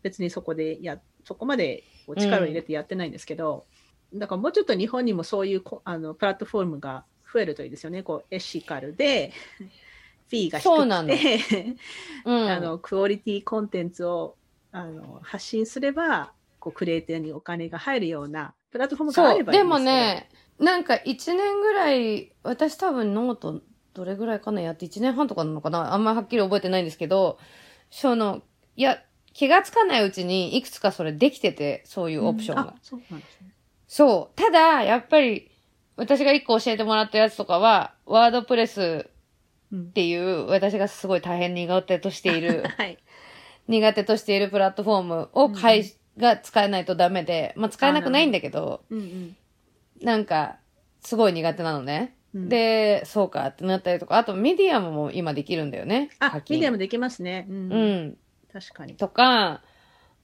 [0.03, 1.85] 別にそこでや、そこまで
[2.17, 3.67] 力を入れてやってないんですけど、
[4.15, 8.03] だからもうちょっと日本にもそういうこあのプラットフォームが増えるといいですよね。
[8.03, 9.33] こうエシカルで、
[10.29, 11.77] フィーが低くて、
[12.25, 12.49] うん。
[12.51, 14.37] あのクオリティコンテンツを
[14.71, 19.35] あの発信すればこうクリエイターにお金が入るようなプラットフォームがあ。
[19.35, 23.63] ればいいでもね、なんか1年ぐらい、私多分ノート
[23.95, 27.39] どれぐらいかなやって1年半とかなのかなあんまりはっきり覚えてないんですけど、
[27.91, 28.43] その、
[28.77, 29.03] いや、
[29.35, 32.63] 気がつかないうちにいくつかそれできてて、そういうオプションが。
[32.63, 33.52] うんあそうなんですね。
[33.93, 34.41] そう。
[34.41, 35.51] ただ、やっぱり、
[35.97, 39.11] 私が一個教えてもらったやつとかは、 WordPress
[39.71, 42.97] うんっていう、私がすごい大変苦手としている、 はい。
[43.69, 45.85] 苦手としているプラットフォームを買い、
[46.17, 49.37] が使えないとダメで、まあ使えなくないんだけど、うんうん
[50.01, 50.57] なんか、
[51.01, 52.17] すごい苦手なのね。
[52.35, 56.09] うん、で、そうかってなったりとか、あとミディアムも今できるんだよね。
[56.19, 57.47] あ課、金ミディアムできますね。
[57.51, 57.73] うん。
[57.73, 58.19] うん。
[58.51, 58.97] 確かに。
[58.97, 59.63] とか、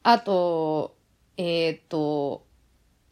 [0.02, 0.96] あと、
[1.36, 2.47] えーっと、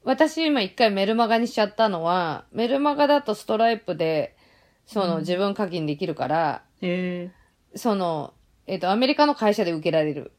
[0.07, 4.36] 私今一回メルマガにしちゃったのは、メルマガだとストライプで、
[4.86, 8.32] そのうん自分課金できるから、へえその、
[8.68, 10.30] えーっと、アメリカの会社で受けられる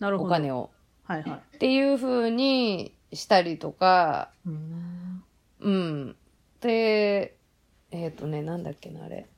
[0.00, 0.30] なるほど。
[0.30, 0.70] お金を。
[1.04, 1.56] はいはい。
[1.56, 5.22] っていう風にしたりとか、うん
[5.60, 6.16] うん。
[6.60, 7.36] で、
[7.92, 9.28] えっ、とね、なんだっけな、あれ。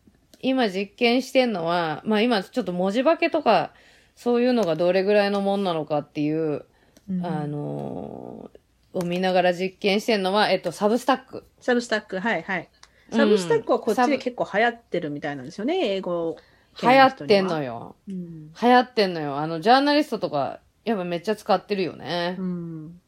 [0.40, 3.74] 今実験してんのは、まあ今ちょっと文字化けとか、
[4.14, 6.64] そういうのがどれぐらいのもんなのかっていう、
[7.10, 8.58] うんあのー
[8.96, 11.44] を見ながら実験してんのは、えっと、サブスタック。
[11.60, 12.68] サブスタック、はいはい。
[13.10, 16.36] うん Substack はこっちで結構流行ってるみたいなんですよね、英語
[16.82, 17.64] 流行ってんのよ。
[17.64, 17.96] よ。
[18.08, 19.36] うん流行ってんのよ。
[19.36, 22.42] あの、ジャーナリストとか、やっぱめっちゃ使ってるよねう。
[22.42, 23.00] ん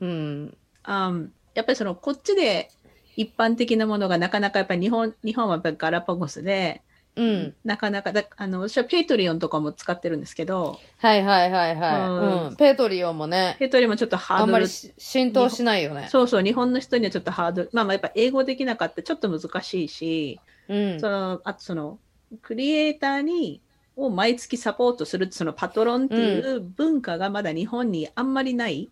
[0.00, 0.56] うん。
[0.82, 2.70] あんやっぱりそのこっちで
[3.16, 6.82] 一般的なものがなかなかやっぱり日本日本はやっぱりガラパゴスで、
[7.16, 7.54] うん。
[7.64, 12.00] なかなかだあの私は Patreon とかも使ってるんですけどはいはいはいはい。
[12.00, 12.56] うんうん。
[12.56, 16.08] Patreon もね、ペイトリオンもちょっとハあんまードルりし浸透しないよね。
[16.10, 21.10] そうそう日本の人にはちょっとハードルまあまあやっぱ英語できなかったちょっと難しいし、うんそ。
[21.10, 21.98] のあとその
[22.42, 23.62] クリエイターに
[23.96, 28.90] を毎月サポートするそのパトロンっていう文化がまだ日本にあんまりない。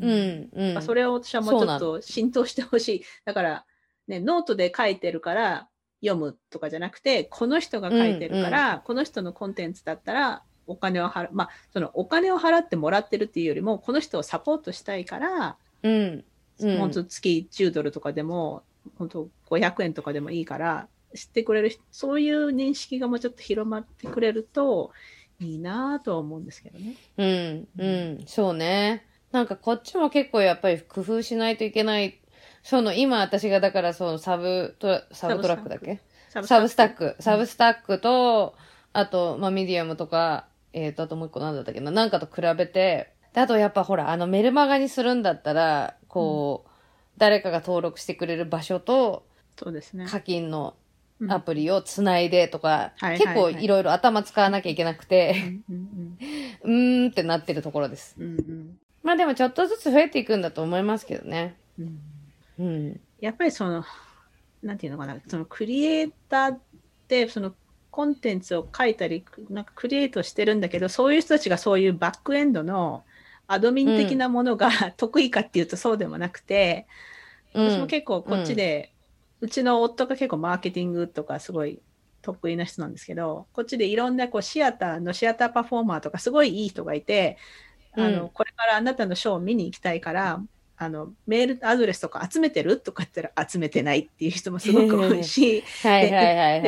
[0.00, 0.48] うん。
[0.52, 0.74] うん。
[0.74, 3.04] まあそれを私はもうちょっと浸透してほしい。
[3.26, 3.66] だから、
[4.06, 5.68] ね、ノートで書いてるから
[6.00, 11.28] 読むとかじゃなくて、この人が書いてるから、この人のコンテンツだったらお金を払う。
[11.32, 16.24] まあ、そのお金を払ってもらってるっていうよりも、この人をサポートしたいから、うん。
[16.60, 18.64] うん本当月10ドルとかでも、
[18.96, 24.92] 本当500円とかでもいいから、知ってくれる人、そういう認識がもうちょっと広まってくれると
[25.38, 26.96] いいなとは思うんですけどね。
[27.16, 27.68] うん。
[27.78, 27.86] う
[28.22, 28.24] ん。
[28.26, 29.06] そうね。
[29.30, 32.20] なんかこっちも結構やっぱり工夫しないといけない。
[32.62, 36.00] その今私がだからそのサブトラ、サブトラックだっけ？
[36.28, 38.54] サ Substack。Substack と、
[38.92, 46.70] あと、まあ、ミディアムとか、えっ、と、あともう一個なんだったっけな、なんかと比べて、であとやっぱほら、あのメルマガにするんだったら、こう、
[47.16, 49.26] 誰かが登録してくれる場所と
[49.58, 50.06] そうですね。
[50.06, 50.74] 課金の
[51.20, 51.32] うん。
[51.32, 56.18] アプリをつないでとか、はいはい結構いろいろ頭使わなきゃいけなくて、うん
[56.64, 56.78] うん。
[57.02, 58.14] うーんってなってるところです。
[58.18, 58.78] うんうん。
[59.02, 61.56] まあでもちょっとずつ増えていくんだと思いますけどね。
[61.78, 61.98] うん
[62.58, 63.00] うん。
[63.20, 63.84] やっぱりその、
[64.62, 66.60] なんていうのかな、そのクリエイターっ
[67.06, 67.54] て、その
[67.90, 73.04] コンテンツを書いたり、なんかクリエイトしてるんだけど、そういう人たちがそういうバックエンドの
[73.46, 76.86] アドミン的なものが、得意かっていうとそうでもなくて、
[77.54, 77.70] うん。
[77.70, 78.92] 私も結構こっちで、
[79.40, 81.80] うちの夫が結構マーケティングとかすごい
[82.22, 87.38] 得意な人なんですけど、こっちでいろんなこうシアターのシアターパフォーマーとかすごいいい人がいて、
[87.92, 88.30] あの、うん。
[88.30, 90.42] これからあなたのショーを見に行きたいから、
[90.80, 92.78] あの、メールアドレスとか集めてる？
[92.78, 95.62] とか言ったら集めてないっていう人もすごく多いし、う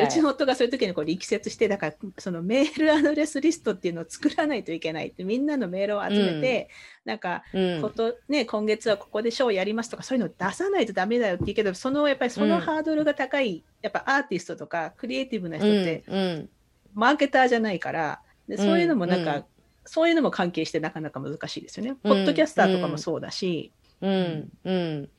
[0.09, 6.69] ちの夫がそういう時にこう力説して、だからそのメールアドレスリストっていうのを作らないといけないって、みんなのメールを集めて、
[7.05, 7.57] なんか、い。
[7.57, 7.81] うん。
[7.81, 12.61] ことね、今月はここでショーやりますとかそういうのを出さないとダメだよって言うけどそのやっぱりそのうん。
[12.61, 16.49] ハードルが高い、やっぱアーティストとかクリエイティブな人うんってうん
[16.93, 19.43] マーケターじゃないからでそういうのもなんか、うん
[19.83, 21.89] そういうのも関係してなかなか難しいですよね。
[21.89, 21.97] うん。
[21.97, 23.71] ポッドキャスターとかもそうだし、
[24.01, 25.09] うん、うん。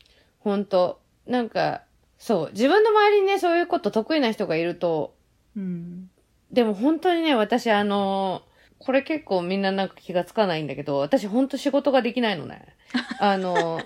[0.41, 1.01] 本当。
[1.27, 1.83] なんか、
[2.19, 5.15] そう、自分の周りにね、そういうこと得意な人がいると、
[5.57, 6.11] うん。
[6.53, 8.43] でも本当にね、私あの、
[8.79, 12.67] これ結構みんななんか気がつかないんだけど、私本当仕事ができないのね。
[13.19, 13.81] あの、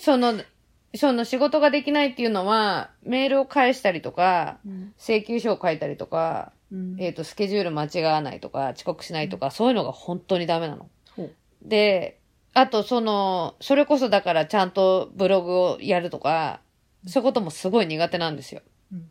[0.00, 0.34] その、
[0.94, 4.94] その仕事ができないっていうのは、メールを返したりとか、うん。
[4.98, 6.96] 請求書を書いたりとか、うん。
[6.98, 10.88] えっ、と、スケジュール間違わないとか、遅刻しないとか、そういうのが本当にダメなの。
[11.14, 11.34] ほう。
[11.62, 12.17] で、
[12.58, 16.60] あとその、それこそだからちゃんとブログをやるとか、
[17.06, 18.62] そういうこともすごい苦手なんですよ。
[18.92, 19.10] うん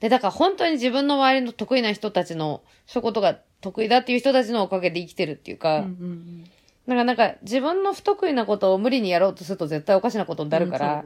[0.00, 5.86] で、だから本当に自分の周りの得意な人たちの、そういうことが得意だっていう人たちのおかげで生きてるっていうか、だ
[6.88, 11.04] からなんか自分の不得意なことを無理にやろうとすると絶対おかしなことになるから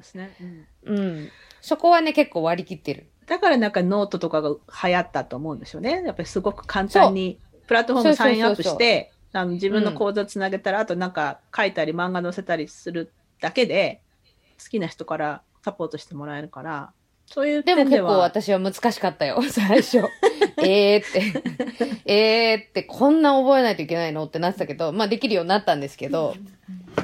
[0.85, 1.29] うん。
[1.61, 3.09] そこはね、結構割り切ってる。
[3.27, 6.03] だからなんかノートとかが流行ったと思うんですよね。
[6.07, 14.01] やっぱりすごく簡単にプラットフォームサインアップして、あの自分の口座つなげたら、あとなんか書いたり漫画載せたりするだけで、
[14.63, 16.93] 好きな人からサポートしてもらえるから、
[17.27, 19.99] そういうでも結構私は難しかったよ、 最初。
[20.59, 21.43] えーって。
[22.07, 26.35] えーって、こんな覚えないといけないのってなってたけど、まあできるようになったんですけど、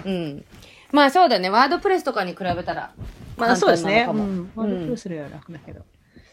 [0.05, 0.45] うん。
[0.93, 2.93] まあそうだね、ワードプレスとかに比べたら。
[3.37, 4.07] まあそうですね。
[4.09, 4.53] うん。
[4.55, 5.83] ワードプレスするよりは楽だけど。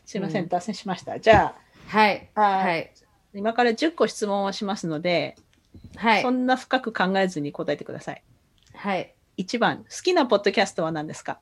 [0.05, 1.19] すいません、うん脱線しました。
[1.19, 1.55] じゃ
[1.87, 2.29] はい。
[2.35, 2.91] あ、あーはい。
[3.33, 5.35] 今から10個質問をしますので、
[5.95, 6.29] はいそ。
[6.31, 8.23] んな深く考えずに答えてください。
[8.73, 9.13] はい。
[9.37, 11.39] 1番、好きなポッドキャストは何ですか？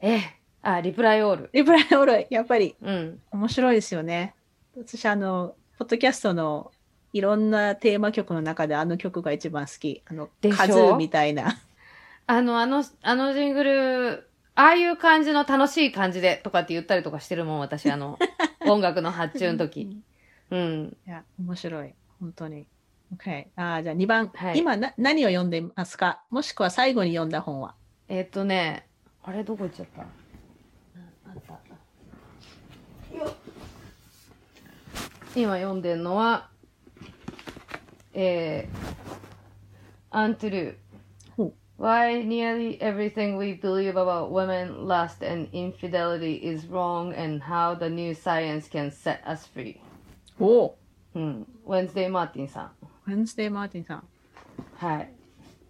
[0.00, 0.20] えー、
[0.62, 1.50] あ、リプライオール。
[1.52, 3.20] リプライオール、やっぱりうん。
[3.30, 4.34] 面白いですよね。
[4.76, 6.70] 私、あの、ポッドキャストの
[7.12, 10.02] いろんなテーマ曲の中であの曲が一番好き。
[10.06, 10.56] あの、でしょ？
[10.56, 11.58] カズーみたいな。
[12.26, 18.18] あの、あの、あのジングル、ああいう感じの楽しい感じでとかって言ったりとかしてるもん、私、あの、
[18.66, 20.02] 音楽の発注の時。
[20.50, 20.96] うん。
[21.06, 21.94] いや、面白い。
[22.20, 22.66] 本当に。
[23.14, 23.44] OK。
[23.46, 27.74] じゃあ2番、はい今な何を読んでいますかもしくは最後に読んだ本は
[28.08, 28.86] えっ、とね、
[29.22, 31.58] あれどこ行っちゃったあった。
[35.34, 36.48] 今読んでるのは、
[38.14, 38.76] えー、
[40.10, 40.86] アントゥルー。
[41.78, 48.14] Why nearly everything we believe about women, lust, and infidelity is wrong, and how the new
[48.14, 49.78] science can set us free.
[50.40, 50.78] おお
[51.14, 51.46] うん。
[51.66, 52.70] Wednesday マーティンさん。
[53.06, 54.04] ウェンズデー・マーティンさん。
[54.76, 55.10] はい。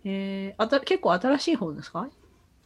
[0.04, 2.08] えー、あた結構新しい本ですか？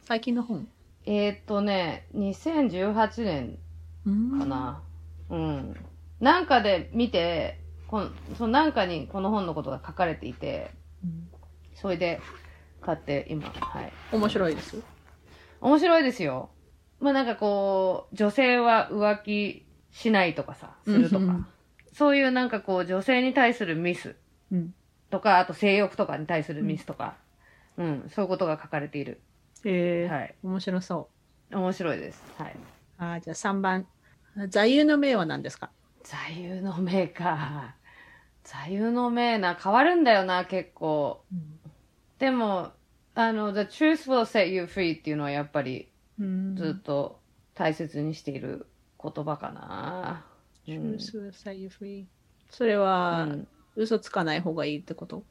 [0.01, 0.67] 最近の本
[1.05, 3.57] えーっとね、2018年
[4.05, 4.81] うんかな。
[5.29, 5.75] うん。
[6.19, 10.71] なんかで見て、このそのなんかにこの本のことが書かれていて、
[11.03, 11.27] うん
[11.75, 12.21] それで
[12.81, 13.91] 買って今、はい。
[14.11, 14.77] 面白いです？
[15.61, 16.49] 面白いですよ。
[16.99, 21.23] まあなんかこう、女性は浮気しないとかさ、するとか。
[21.23, 21.47] うんうん
[21.93, 24.15] そういうなんかこう、女性に対するミス
[24.51, 24.73] うん。
[25.09, 27.15] とか、あと性欲とかに対するミスとか、
[27.77, 29.19] うん、そういうことが書かれている。
[29.65, 30.35] えーはい。
[30.43, 31.09] 面白そ
[31.51, 31.57] う。
[31.57, 32.23] 面白いです。
[32.37, 32.55] はい。
[32.97, 33.87] あーじゃあ3番。
[34.47, 35.69] 座右の銘は何ですか？
[36.03, 37.75] 座右の銘か。
[38.43, 41.23] 座右の銘な、変わるんだよな、結構。
[42.17, 42.71] でも、
[43.13, 45.89] あの、The truth will set you free っていうのはやっぱり
[46.19, 47.19] うんずっと
[47.53, 48.65] 大切にしている
[49.03, 50.25] 言葉かな。
[50.67, 52.05] うん Truth will set you free
[52.49, 55.23] それは、うん嘘つかない方がいいってこと？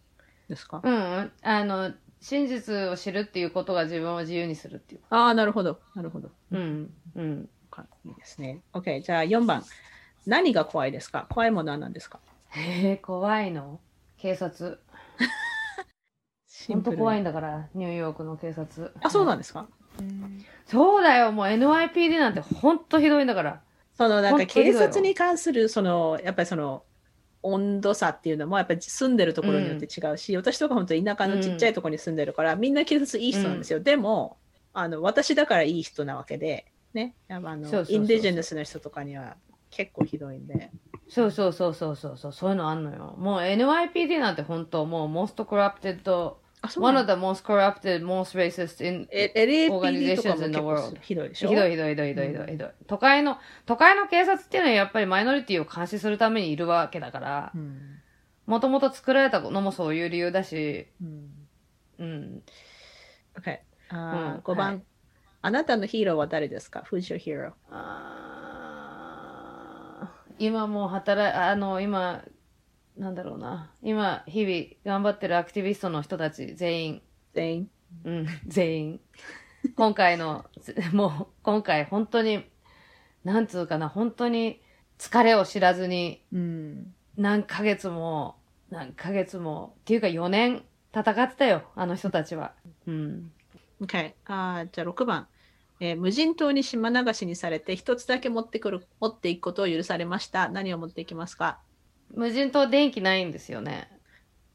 [0.49, 5.01] ですか、うん、あの、真実を知るっていうことが自分を自由にするっていう。
[5.11, 5.81] ああ、なるほど。
[5.95, 6.31] なるほど。
[6.51, 7.49] うん、うん。
[7.71, 8.61] かいいですね。
[8.73, 9.03] OK。
[9.03, 9.63] じゃあ4番。
[10.27, 11.27] 何が怖いですか？
[11.31, 12.19] 怖いものは何ですか？
[12.51, 13.81] へえ、怖いの？
[14.19, 14.81] 警察。
[16.47, 18.93] シ本当怖いんんだから、ニューヨークの警察。
[19.03, 19.67] あ、そうなんですか、
[20.67, 23.63] そうだよ、もう NYPD なんて本当ひどいんだから。
[23.97, 26.83] そのなんか警察に関するそのやっぱりその
[27.43, 34.37] 温度差っていうのもやっぱり住んでるところによって違うし、私とか本当田舎のちっちゃいところに住んでるから、みんな警察いい人なんですよ、でも
[34.73, 37.15] あの私だからいい人なわけでね。
[37.29, 39.37] やっぱあのインディジェネスの人とかには
[39.71, 40.71] 結構ひどいんで。
[41.09, 43.17] そうそうそうそうそうそう、そういうのあんのよ。
[43.19, 49.09] もう NYPD なんて本当もう most corrupted あ、そう one な of の the most corrupted, most racist in
[49.11, 49.69] え LAPD
[50.17, 50.99] とか organizations も in 結 the 構 world.
[51.03, 51.49] ひどいでしょ？
[51.49, 52.71] ひどいひどいひどいひどいひどいひどい。
[52.87, 58.03] 都会の、都会の警察っていうのはやっぱりマイノリティを監視するためにいるわけだからう、ん。
[58.47, 61.31] もともと作られたのもそういう理由だし、うん。
[61.99, 62.43] うん。
[63.39, 63.59] OK。
[63.91, 63.99] あう
[64.39, 64.83] んー5番、はい
[65.43, 67.53] あなたのヒーローは誰ですか ?Who's your hero?
[67.71, 72.23] あー今もう働い、あの、今、
[73.01, 73.73] なんだろうな。
[73.83, 77.03] 今、日々頑張ってるアクティビストの人たち全員、
[77.35, 77.71] 全員？
[78.05, 79.01] うん、全員。
[79.75, 82.45] 今回の、つ もう、今回本当に、
[83.25, 84.61] なんつうかな、本当に
[84.99, 86.95] 疲れを知らずに、うん。
[87.17, 88.37] 何ヶ月も、
[88.71, 92.55] 何ヶ月も、っていうか4年戦ってたよ、あの人たちは。
[92.87, 93.33] うん。
[93.81, 94.13] OK。
[94.27, 95.27] あーじゃあ6番、
[95.81, 100.51] えー無人島に島流しにされて一つだけ持ってくる、持っていくことを許されました。
[100.51, 101.61] 何を持っていきますか？
[102.15, 103.91] 無人島電気ないんですよね。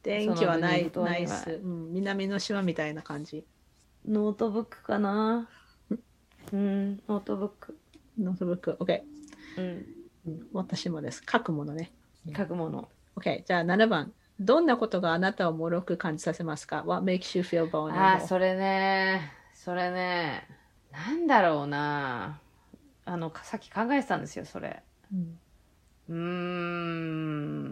[0.04, 1.94] 電気はない、その無人島にはないっす、うん。
[1.94, 3.46] 南の島みたいな感じ。
[4.08, 5.50] ノートブックかな
[6.54, 7.78] うん、ノートブック。
[8.20, 8.78] ノートブック。
[8.80, 9.02] OK。
[9.58, 9.86] うん、
[10.28, 11.24] うん私もです。
[11.30, 11.92] 書くものね。
[12.36, 12.90] 書くもの。
[13.16, 13.44] OK。
[13.46, 14.14] じゃあ7番。
[14.40, 17.94] どんなことがあなたを脆く感じさせますか ?What makes you feel vulnerable?
[17.94, 19.32] ああ、それね。
[19.54, 20.48] それね。
[20.92, 22.42] なんだろうな。
[23.06, 24.84] あの、さっき考えてたんですよ、それ。
[25.12, 25.40] うん
[26.10, 27.66] うーん。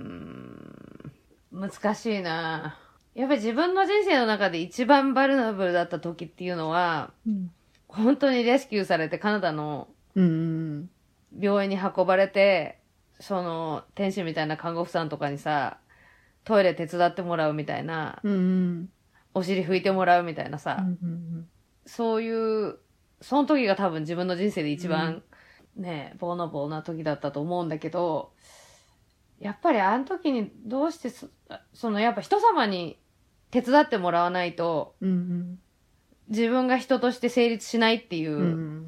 [1.51, 2.79] 難しいな。
[3.15, 7.51] やっぱり自分の人生の中で一番バルナブルだった時っていうのは、うん。
[7.87, 10.89] 本当にレスキューされてカナダのうん
[11.39, 12.79] 病院に運ばれて、
[13.19, 15.77] その、天使みたいな看護婦さんとかにさ、
[16.43, 18.89] トイレ手伝ってもらうみたいな、うんうん。
[19.33, 21.47] お尻拭いてもらうみたいなさ、うんうん
[21.85, 22.31] そうい
[22.69, 22.77] う、
[23.19, 25.21] その時が多分自分の人生で一番、
[25.75, 28.31] ね、ボーナボーな時だったと思うんだけど、
[29.39, 31.27] やっぱりあの時にどうしてそ、
[31.73, 32.97] そのやっぱ人様に
[33.51, 35.59] 手伝ってもらわないと、うんうん
[36.29, 38.85] 自分が人として成立しないっていう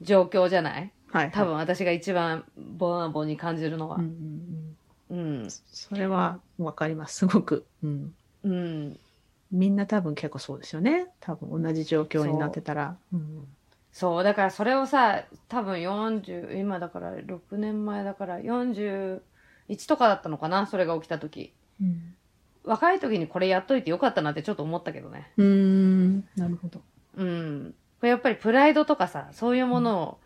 [0.00, 0.90] 状況じゃない？
[1.12, 4.76] はい多分私が一番ボーナボーに感じるのはうん
[5.10, 5.48] うん。
[5.50, 7.18] それはわかります。
[7.18, 7.66] すごく。
[7.84, 8.98] うんうん。
[9.52, 11.08] みんな多分結構そうですよね。
[11.20, 12.96] 多分同じ状況になってたら。
[13.12, 13.46] うん
[13.98, 19.20] そう、だからそれをさ、多分40、今だから6年前だから41
[19.88, 21.52] とかだったのかなそれが起きた時。
[21.80, 22.14] うん
[22.64, 25.32] 若い時にこれやっといてよかったなってちょっと思ったけどね。
[25.38, 26.82] うーんなるほど。
[27.16, 27.74] うん。
[27.98, 30.18] これやっぱりプライドとかさ、そういうものを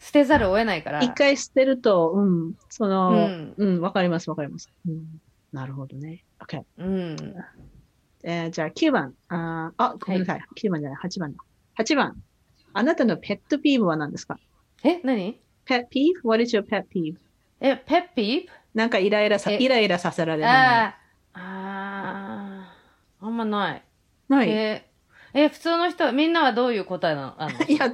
[0.00, 1.02] 捨てざるを得ないから。
[1.02, 4.70] 一回捨てると、うん、その、ううんん、わ、かります、わかります。
[4.88, 5.20] うん、
[5.52, 6.24] なるほどね。
[6.40, 6.62] OK。
[6.78, 7.16] うん。
[8.24, 9.14] えーじゃあ9番。
[9.28, 10.40] あー、あごめんなさい。
[10.56, 11.38] 9番じゃない、8番だ。
[11.78, 12.16] 8番。
[12.72, 14.38] あなたのペットピーブは何ですか？
[14.84, 15.40] え、何？
[15.64, 17.16] ペットピーブ ?What is your pet peeve?
[17.60, 20.48] え、ペッピなんかイライラさ、えイライラさせられーる。
[20.48, 20.94] あ
[21.34, 22.74] あ、
[23.20, 23.82] あんまない。
[24.28, 24.48] ない？
[24.50, 24.84] え、
[25.34, 27.42] え、普通の人は、みんなはどういう答えなの？
[27.42, 27.92] あんの いや、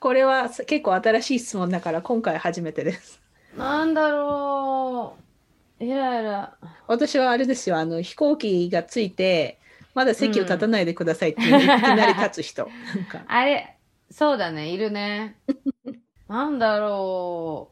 [0.00, 3.20] これは結構新しい質問だから今回初めてです。
[3.56, 5.16] なんだろ
[5.80, 5.84] う。
[5.84, 6.56] イライラ。
[6.86, 9.58] 私はあれですよ、あの飛行機がついて、
[9.94, 12.68] まだ席を立たないでくださいっていきなり立つ人。
[13.26, 13.76] あれ、
[14.10, 15.38] そうだね、いるね。
[16.28, 17.70] なんだろ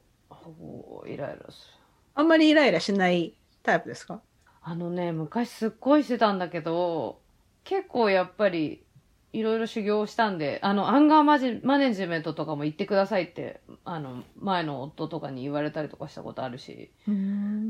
[1.05, 1.09] う。
[1.09, 1.75] イライラする。
[2.15, 4.21] あんまりイライラしないタイプですか？
[4.63, 7.21] あのね、昔すっごいしてたんだけど、
[7.65, 8.85] 結構やっぱり、
[9.33, 16.91] いろいろ修行したんで、あの、アンガーマジマネジメントとかも言ってくださいって、あの、前の夫とかに言われたりとかしたことあるし。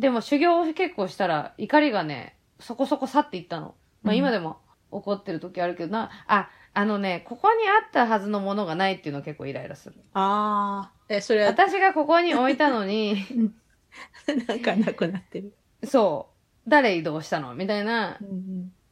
[0.01, 3.75] でも修行を結構したら、怒りがね、そこそこ去っていったの。
[4.03, 4.59] まあうん今でも
[4.93, 6.49] 怒ってる時あるけどな、あ、
[6.79, 9.95] あのね、ここにあったはずのものがないっていうのは結構イライラする。
[10.13, 11.49] ああ、え、それは？
[11.49, 13.17] 私がここに置いたのに、
[14.47, 15.55] なんかなくなってる。
[15.85, 16.29] そ
[16.67, 17.55] う、誰移動したの？
[17.55, 18.19] みたいな、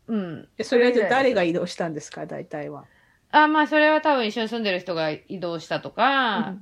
[0.06, 0.48] うん。
[0.56, 2.86] えそれはじゃあ誰が移動したんですか、大体は。
[3.30, 6.54] あ、まあ、それは多分一緒に住んでる人が移動したとか、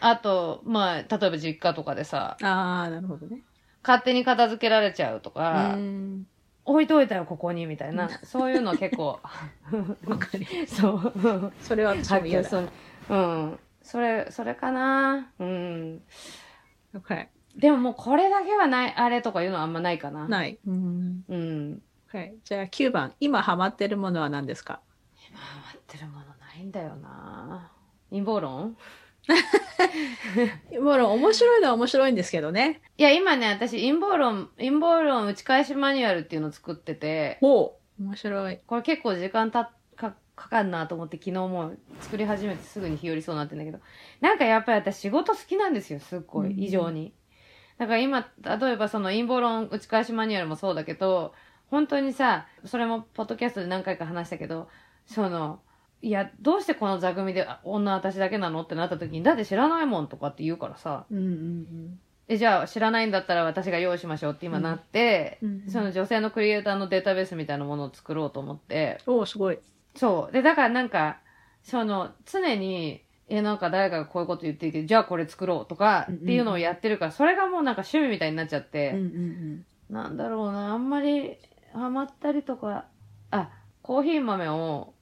[0.00, 3.40] あと、まあ、例えば実家とかでさ、ああ、なるほどね。
[3.82, 6.26] 勝手に片付けられちゃうとか、うん
[6.68, 9.20] 置いといたよ、ここに、みたいな、そういうの結構、
[10.06, 11.52] わかりそう。
[11.60, 12.48] それは私も嫌だ。
[12.48, 12.68] そう
[13.10, 13.58] うん。
[13.82, 15.32] それ、それかな。
[15.38, 16.02] うん。
[17.56, 20.28] でももうこれだけはない、あれとかいうのはあんまないかな。
[20.28, 20.58] ない。
[20.66, 21.82] うんうん。
[22.12, 23.12] Okay じゃあ9番。
[23.20, 24.80] 今ハマってるものは何ですか？
[25.28, 27.70] 今ハマってるものないんだよな。
[28.10, 28.76] 陰謀論？
[30.80, 32.80] もう面白いのは面白いんですけどね。
[32.96, 38.02] いや、今ね、私、陰謀論、陰謀論打ち返しマニュアルっていうのを作ってて、ほう。
[38.02, 38.58] 面白い。
[38.66, 43.80] これ結構時間たかかかんなと思って昨日もう作り始めてすぐに日和りそうになってんだけど、
[44.20, 47.12] なんかやっぱり私仕事好きなんですよ、すっごい、うん異常に。
[47.78, 51.34] だから今、例えばその陰謀論打ち返しマニュアルもそうだけど、
[51.70, 54.68] 本当にさ、それもポッドキャストで何回か話したけど、
[55.06, 55.60] その、
[56.00, 69.58] いや、どうしてこの座組であ女私だけなのってなった時に、だって知らないもんとかって言うからさ、うんうんえ、じゃあ知らないんだったら私が用意しましょうって今なって、うんうんその女性のクリエイターのデータベースみたいなものを作ろうと思って、おお、すごい。
[69.96, 70.32] そう。
[70.32, 71.18] で、だからなんか、
[71.62, 79.66] その、常に、え、なんか誰かがこういうこと言っていて、じゃあこれ作ろうとかうんうんっていうのをやってるから、それがもうなんか趣味みたいになっちゃって、うんうん。
[79.90, 81.36] なんだろうな、あんまり
[81.72, 82.86] ハマったりとか、
[83.30, 83.50] あ、
[83.82, 84.94] コーヒー豆を、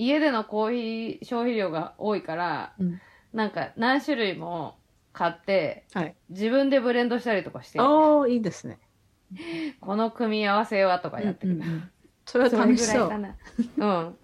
[0.00, 3.00] 家でのコーヒー消費量が多いから、うん
[3.32, 4.76] なんか何種類も
[5.12, 6.16] 買って、はい。
[6.30, 8.80] 自分でブレンドしたりとかして、おお、いいですね。
[9.80, 11.52] この組み合わせはとかやってる。
[11.52, 11.90] うんうんうん
[12.26, 12.92] それはそれ楽しそう。
[12.92, 13.36] ぐらいかな。
[13.76, 14.16] うん。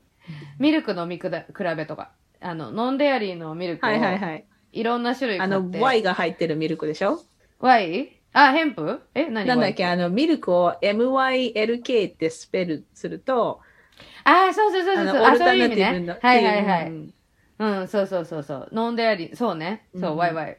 [0.59, 4.44] ミルクの見比べとか、あの、ノンデアリーのミルクを、はいはいはい。
[4.73, 5.81] いろんな種類あの、買って。
[5.81, 7.20] Y が入ってるミルクでしょ
[7.61, 8.20] ？Y?
[8.32, 9.03] あ、ヘンプ？
[9.15, 13.61] え何なんだっけ、あの、ミルクを MYLK ってスペルすると、
[14.28, 15.07] あ、そうそうそうそう。
[15.07, 16.16] あの、あそういう意味ね。
[16.20, 16.86] はいはいはい。
[16.89, 17.15] うん
[17.59, 18.69] うん、そうそうそうそう。
[18.73, 19.89] ノンデアリー、そうね。
[19.94, 20.57] そう、うん YY。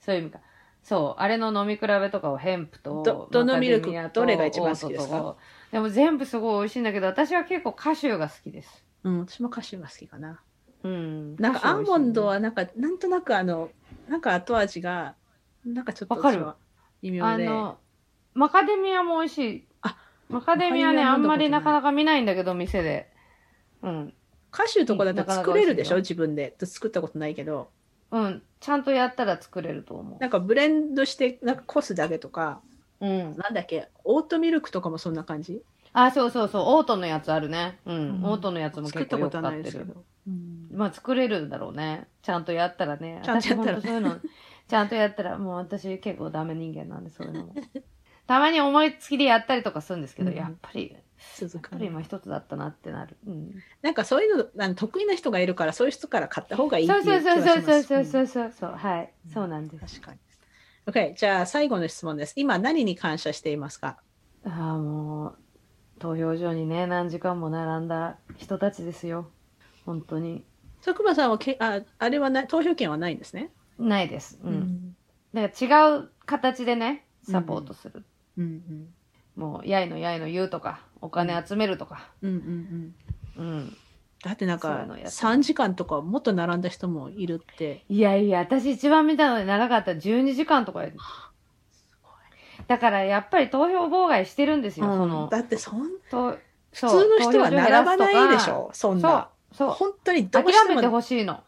[0.00, 0.40] そういう意味か。
[0.82, 5.36] そう、あれの飲み比べとかをヘンプと、どどのミルクどれが一番好きですか？
[5.72, 8.84] でも全部すごい美味しいんだけど、私は結構カシューが好きです。
[9.02, 10.40] うん、私もカシューが好きかな。
[10.84, 11.36] うん。
[11.36, 13.70] なんかアーモンドははなんか、なんとなくあの、
[14.08, 15.16] なんか後味が、
[15.64, 16.46] なんかちょっとわかる
[17.02, 17.48] 微妙で。
[17.48, 17.78] あの、
[18.34, 19.68] マカデミアも美味しい。
[20.30, 23.10] あマカデミアね、あんまりなかなか見ないんだけど、店で。
[23.82, 24.14] うん。
[24.50, 25.96] カシューとかだったら作れるでしょ？
[25.96, 26.56] なかなか美味自分で。
[26.64, 27.68] 作ったことないけど。
[28.10, 28.42] うん。
[28.60, 32.60] ちゃんとやったら作れると思なんかブレンドして、なんかこすだけとか、
[33.00, 33.06] う。
[33.06, 33.36] うん。
[33.36, 35.62] なんだっけ、オートミルクとかもそんな感じ？
[35.92, 36.62] あ、そうそうそう。
[36.76, 37.78] オートのやつあるね。
[37.86, 37.96] うん。
[37.96, 39.78] うんオートのやつも作ったこと結構よく買ってる。
[39.78, 40.04] はないですけど。
[40.28, 42.08] うんまあ作れるんだろうね。
[42.22, 43.20] ちゃんとやったらね。
[43.24, 44.20] ちゃんとやったら私ほんとそういうの、
[44.68, 47.54] ちゃんとやったら、もう私結構ダメ人間なんで、そういうのも。
[48.26, 50.96] たまに思いつきでやったりとかするんですけど、うんやっぱり、
[51.36, 53.16] 続くやっぱり今一つだったなってなる。
[53.26, 53.50] うん。
[53.82, 57.82] なんかそういうのあの得意な人がいるから、そういう人から買った方がいいってそいうう気そうそうがします。
[57.84, 59.12] そうそうそうそうそう、はい。
[59.32, 60.00] そうなんです。
[60.00, 60.18] 確かに。
[60.86, 62.32] OK、じゃあ最後の質問です。
[62.36, 63.98] 今何に感謝していますか？
[64.44, 65.38] ああ、もう、
[65.98, 69.30] 投票所にね、何時間も並んだ人たちですよ。
[69.84, 70.44] 本当に。
[70.84, 73.50] 佐久間さんはけああれはない投票権はないんですね？
[73.78, 74.38] ないです。
[74.42, 74.46] う。
[74.46, 74.96] うんん
[75.34, 78.04] だから違う形でね、サポートする。
[78.38, 78.88] うん
[79.36, 82.08] もう、やいのやいの言うとか、お金集めるとか。
[82.22, 82.94] うんうん
[83.38, 83.76] うんうん。
[84.24, 87.84] だってなんかのやって3時間とかもっと並んだ人もいるって。
[87.88, 90.84] いやいや、私一番見たので長かったら12時間とか。
[92.66, 95.28] だからやっぱり投票妨害してるんですよ、その。
[95.30, 96.38] だってそんと
[96.72, 99.70] 普通の人は並ばないでしょそんそうな。、そう。
[99.70, 101.42] 本当にどう諦してめてもほしいの。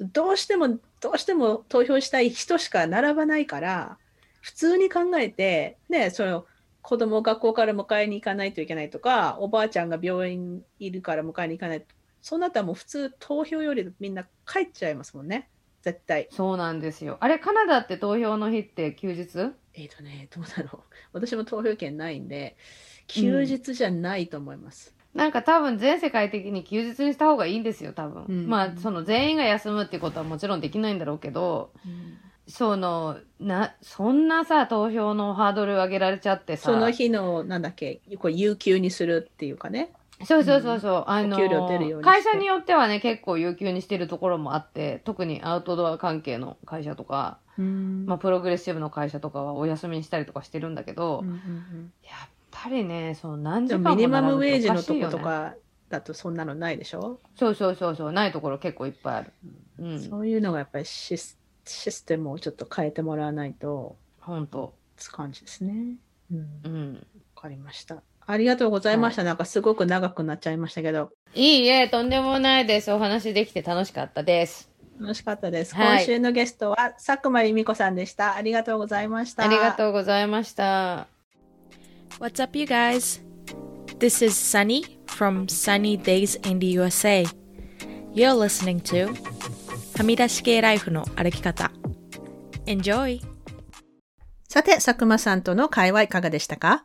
[0.00, 3.98] どうしてもどうしても投票したい人しか並ばないから
[4.44, 6.44] 普通に考えてねその
[6.82, 11.84] 子供を学校から迎えに行かないといけないとかおばあちゃんが病院にいるから迎えに行かない
[12.20, 15.48] そうなったらもう普通投票よりみんな帰っちゃいますもんね。
[15.80, 16.28] 絶対。
[16.30, 17.18] そうなんですよ。
[17.20, 19.52] あれ、カナダって投票の日って休日？
[19.74, 20.96] えっ、とねどうだろう。
[21.12, 22.56] 私も投票権ないんで
[23.06, 28.24] 休日じゃないと思います、なんか多分全世界的に休日にした方がいいんですよ、多分。
[28.26, 28.48] うん。
[28.48, 31.72] まあ、その全員が休むっていうことはもちろんできないんだろうけど、
[32.46, 36.72] その、な、そんなさ、投票のハードル上げられちゃってさ。
[36.72, 39.92] その日のなんだっけこう有給にするっていうかね
[40.24, 41.12] そうそうそうそう。
[41.12, 52.28] うにして会社によってはね、結構有給にしてるところもあって、特にアウトドア関係の会社とか、うんまあ、プログレッシブの会社とかはお休みにしたりとかしてるんだけど、うんうんうんやっ
[52.62, 55.54] ぱりね、その何時で間ももミニマムウェージのとことか
[55.90, 59.32] だとそんなのないでしょ、そうそうそうそう、ないところ結構いっぱいある。
[59.80, 60.00] うん。
[60.00, 61.36] そういうのがやっぱりシス
[61.66, 64.74] システムをちょっと変えてもらわないとほんと。
[64.96, 65.96] つ感じですね。
[66.32, 67.06] うん、わうん。
[67.34, 68.02] かりました。
[68.26, 69.24] ありがとうございました。
[69.24, 72.90] なんかすごく長くなっちゃいましたけど、いいえ、とんでもないです。
[72.90, 74.70] お話できて楽しかったです。
[74.98, 75.74] 楽しかったです。
[75.74, 78.34] はい今週のゲストは佐久間由美子さんでした。
[78.34, 79.44] ありがとうございました。
[79.44, 81.08] ありがとうございました。
[82.18, 83.20] What's up, you guys?
[83.98, 87.26] This is Sunny from Sunny Days in the USA.
[88.14, 89.12] You're listening to
[89.96, 91.70] はみ出し系ライフの歩き方。
[92.66, 93.20] Enjoy!
[94.48, 96.84] さて、佐久間さんとの会話いかがでしたか？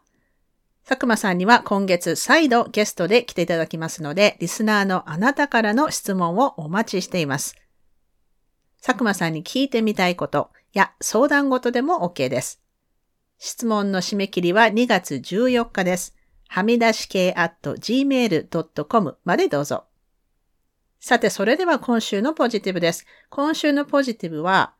[0.88, 7.56] 佐久間さんには今月再度ゲストで来ていただきますので、リスナーのあなたからの質問をお待ちしています。
[8.80, 12.62] 佐久間さんに聞いてみたいことや相談事でも OK です。
[13.40, 16.16] 質問の締め切りは2月14日です。
[16.48, 19.86] はみ出し系 at gmail.com までどうぞ。
[21.00, 23.06] さて、それでは今週のポジティブです。
[23.30, 24.74] 今週のポジティブは、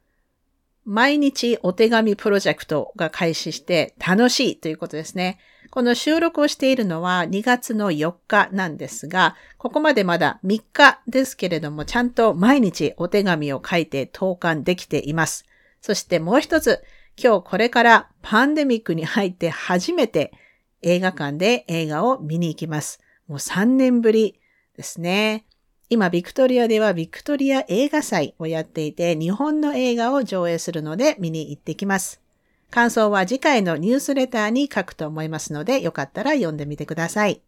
[0.84, 5.40] 毎日お手紙プロジェクトが開始して楽しいということですね。
[5.72, 15.46] この収録をしているのは2月の4日なんですが、ここまでまだ3日ですけれども、ちゃんと毎日お手紙を書いて投函できています。
[15.80, 16.84] そしてもう一つ、
[17.22, 20.34] 今日これからパンデミックに入って初めて
[20.82, 23.00] 映画館で映画を見に行きます。
[23.28, 24.42] もう3年ぶり
[24.76, 25.46] ですね。
[25.92, 32.22] 今、ビクトリアではビクトリア映画祭をやっていて、日本の映画を上映するので見に行ってきます。
[32.70, 37.42] 感想は次回のニュースレターに書くと思いますので、よかったら読んでみてください。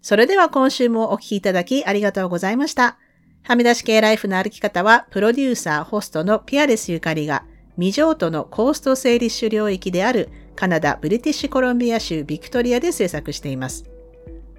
[0.00, 2.96] それでは今週もお聴きいただきありがとうございました。
[3.42, 7.44] はみ出し系ライフの歩き方は、プロデューサー、ホストのピアレスゆかりが、
[7.74, 13.84] 未譲渡のコースト整理種領域であるカナダ・ブリティッシュコロンビア州ビクトリアで制作しています。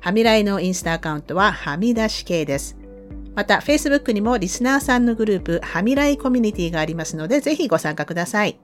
[0.02, 2.76] はみらいのインスタアカウントははみ出し系です。
[3.36, 8.60] また、Facebook にもリスナーさんのグループ、はみらいコミュニティがありますので、ぜひご参加ください。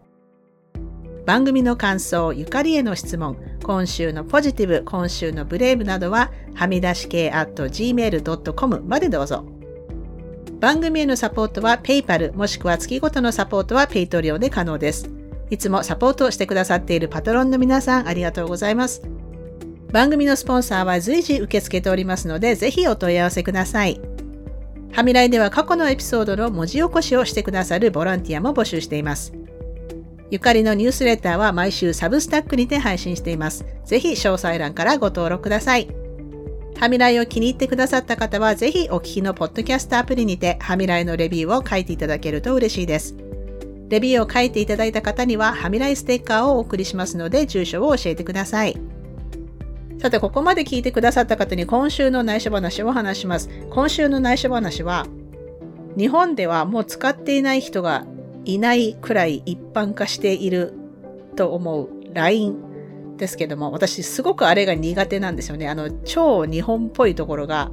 [1.28, 9.46] 番組の感想、ゆかりへの質問、今週のポジティブ、今週のブレイブなどは、はみ出し系 at gmail.com までどうぞ。
[10.60, 15.10] 番組へのサポートは PayPal もしくは月ごとのサポートは Paytreon で可能です。
[15.52, 19.04] いつもサポートをしてくださっているパトロンの皆さんありがとうございます。
[19.92, 24.02] 番組のスポンサーは随時受け付けておりますので、ぜひお問い合わせください。
[24.92, 29.34] はみらいでは過去のエピソードの文字起こしをしてくださるボランティアも募集しています。
[30.30, 33.66] ゆかりのニュースレターは毎週サブスタックにて配信しています。
[33.86, 35.88] ぜひ詳細欄からご登録ください。
[36.78, 43.16] はみらいを気に入ってくださった方は、ぜひお聞きのポッドキャストアプリにて、はみらいのレビューを書いていただけると嬉しいです。
[43.90, 48.97] レビューを書いていただいた方には、はみらいステッカーをお送りしますので、住所を教えてください。
[50.00, 53.50] さて、ここまで聞いてくださった方に今週の内緒話を話します。
[53.72, 55.08] 今週の内緒話は、
[55.98, 58.06] 日本ではもう使っていない人が
[58.46, 60.74] いないくらい一般化している
[61.36, 65.68] と思う LINE ですけども、私すごくあれが苦手なんですよね。
[65.68, 67.72] あの、超日本っぽいところが。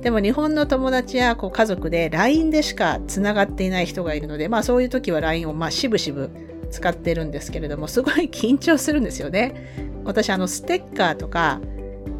[0.00, 6.30] でも日本の友達やこう家族で LINE でしか繋がっていない人がいるので、まあそういう時は LINE をまあしぶしぶ
[6.70, 10.00] 使ってるんですけれども、すごい緊張するんですよね。
[10.04, 11.60] 私あのステッカーとか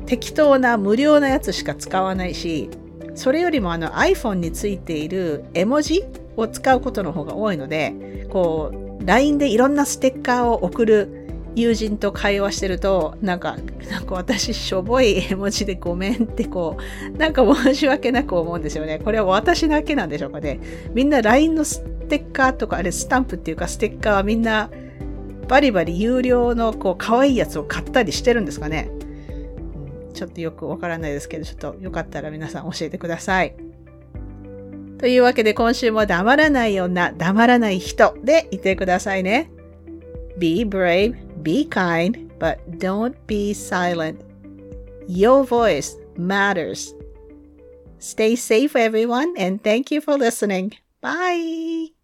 [0.07, 2.70] 適当な無料なやつしか使わないし、
[3.15, 6.05] それよりもあの iPhone についている絵文字
[6.37, 11.18] を使うことの方が多いので、こう LINE でいろんなステッカーを送る
[11.60, 13.56] 友人と会話してると、なんか、
[13.90, 16.78] なんか私しょぼい絵文字でごめんってこ
[17.14, 18.98] う、なんか申し訳なく思うんですよね。
[18.98, 20.60] これは私だけなんでしょうかね。
[20.94, 24.70] みんな LINE のステッカーとか、あれスタンプっていうかステッカーはみんな
[25.48, 28.90] バリバリ有料のこう可愛いやつを買ったりしてるんですかね。
[30.14, 33.55] ちょっとよくわからないですけど、ちょっとよかったら皆さん教えてください。
[34.98, 39.51] というわけで今週も黙らない女、黙らない人でいてくださいね。
[40.39, 44.23] Be brave, be kind, but don't be silent.
[45.06, 46.94] Your voice matters.
[47.98, 50.74] Stay safe, everyone, and thank you for listening.
[51.01, 51.98] Bye.